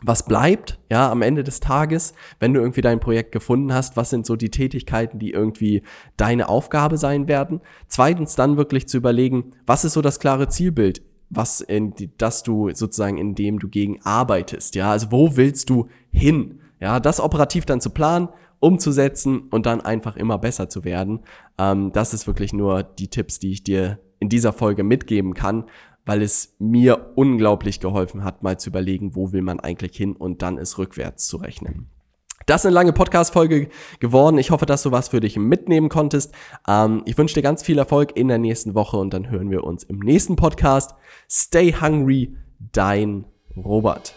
was 0.00 0.24
bleibt, 0.24 0.78
ja, 0.90 1.10
am 1.10 1.22
Ende 1.22 1.42
des 1.42 1.58
Tages, 1.58 2.14
wenn 2.38 2.54
du 2.54 2.60
irgendwie 2.60 2.82
dein 2.82 3.00
Projekt 3.00 3.32
gefunden 3.32 3.74
hast, 3.74 3.96
was 3.96 4.10
sind 4.10 4.26
so 4.26 4.36
die 4.36 4.50
Tätigkeiten, 4.50 5.18
die 5.18 5.32
irgendwie 5.32 5.82
deine 6.16 6.48
Aufgabe 6.48 6.98
sein 6.98 7.26
werden? 7.26 7.60
Zweitens 7.88 8.36
dann 8.36 8.56
wirklich 8.56 8.88
zu 8.88 8.96
überlegen, 8.96 9.52
was 9.66 9.84
ist 9.84 9.94
so 9.94 10.02
das 10.02 10.20
klare 10.20 10.48
Zielbild? 10.48 11.02
was 11.30 11.60
in 11.60 11.94
die, 11.94 12.16
dass 12.16 12.42
du 12.42 12.70
sozusagen 12.72 13.18
in 13.18 13.34
dem 13.34 13.58
du 13.58 13.68
gegen 13.68 14.00
arbeitest, 14.02 14.74
ja, 14.74 14.90
also 14.90 15.12
wo 15.12 15.36
willst 15.36 15.70
du 15.70 15.88
hin? 16.10 16.60
Ja, 16.80 17.00
das 17.00 17.20
operativ 17.20 17.66
dann 17.66 17.80
zu 17.80 17.90
planen 17.90 18.28
umzusetzen 18.60 19.48
und 19.50 19.66
dann 19.66 19.80
einfach 19.80 20.16
immer 20.16 20.38
besser 20.38 20.68
zu 20.68 20.84
werden. 20.84 21.20
Ähm, 21.58 21.92
das 21.92 22.14
ist 22.14 22.26
wirklich 22.26 22.52
nur 22.52 22.82
die 22.82 23.08
Tipps, 23.08 23.38
die 23.38 23.52
ich 23.52 23.62
dir 23.62 23.98
in 24.20 24.28
dieser 24.28 24.52
Folge 24.52 24.82
mitgeben 24.82 25.34
kann, 25.34 25.64
weil 26.04 26.22
es 26.22 26.54
mir 26.58 27.12
unglaublich 27.16 27.80
geholfen 27.80 28.24
hat, 28.24 28.42
mal 28.42 28.58
zu 28.58 28.70
überlegen, 28.70 29.14
wo 29.14 29.32
will 29.32 29.42
man 29.42 29.60
eigentlich 29.60 29.96
hin 29.96 30.16
und 30.16 30.42
dann 30.42 30.58
es 30.58 30.78
rückwärts 30.78 31.26
zu 31.26 31.36
rechnen. 31.36 31.90
Das 32.46 32.62
ist 32.62 32.66
eine 32.66 32.74
lange 32.74 32.94
Podcast-Folge 32.94 33.68
geworden. 34.00 34.38
Ich 34.38 34.50
hoffe, 34.50 34.64
dass 34.64 34.82
du 34.82 34.90
was 34.90 35.08
für 35.08 35.20
dich 35.20 35.36
mitnehmen 35.36 35.90
konntest. 35.90 36.32
Ähm, 36.66 37.02
ich 37.04 37.18
wünsche 37.18 37.34
dir 37.34 37.42
ganz 37.42 37.62
viel 37.62 37.78
Erfolg 37.78 38.16
in 38.16 38.28
der 38.28 38.38
nächsten 38.38 38.74
Woche 38.74 38.96
und 38.96 39.12
dann 39.12 39.28
hören 39.28 39.50
wir 39.50 39.64
uns 39.64 39.84
im 39.84 39.98
nächsten 39.98 40.36
Podcast. 40.36 40.94
Stay 41.30 41.74
hungry, 41.74 42.34
dein 42.72 43.26
Robert. 43.54 44.14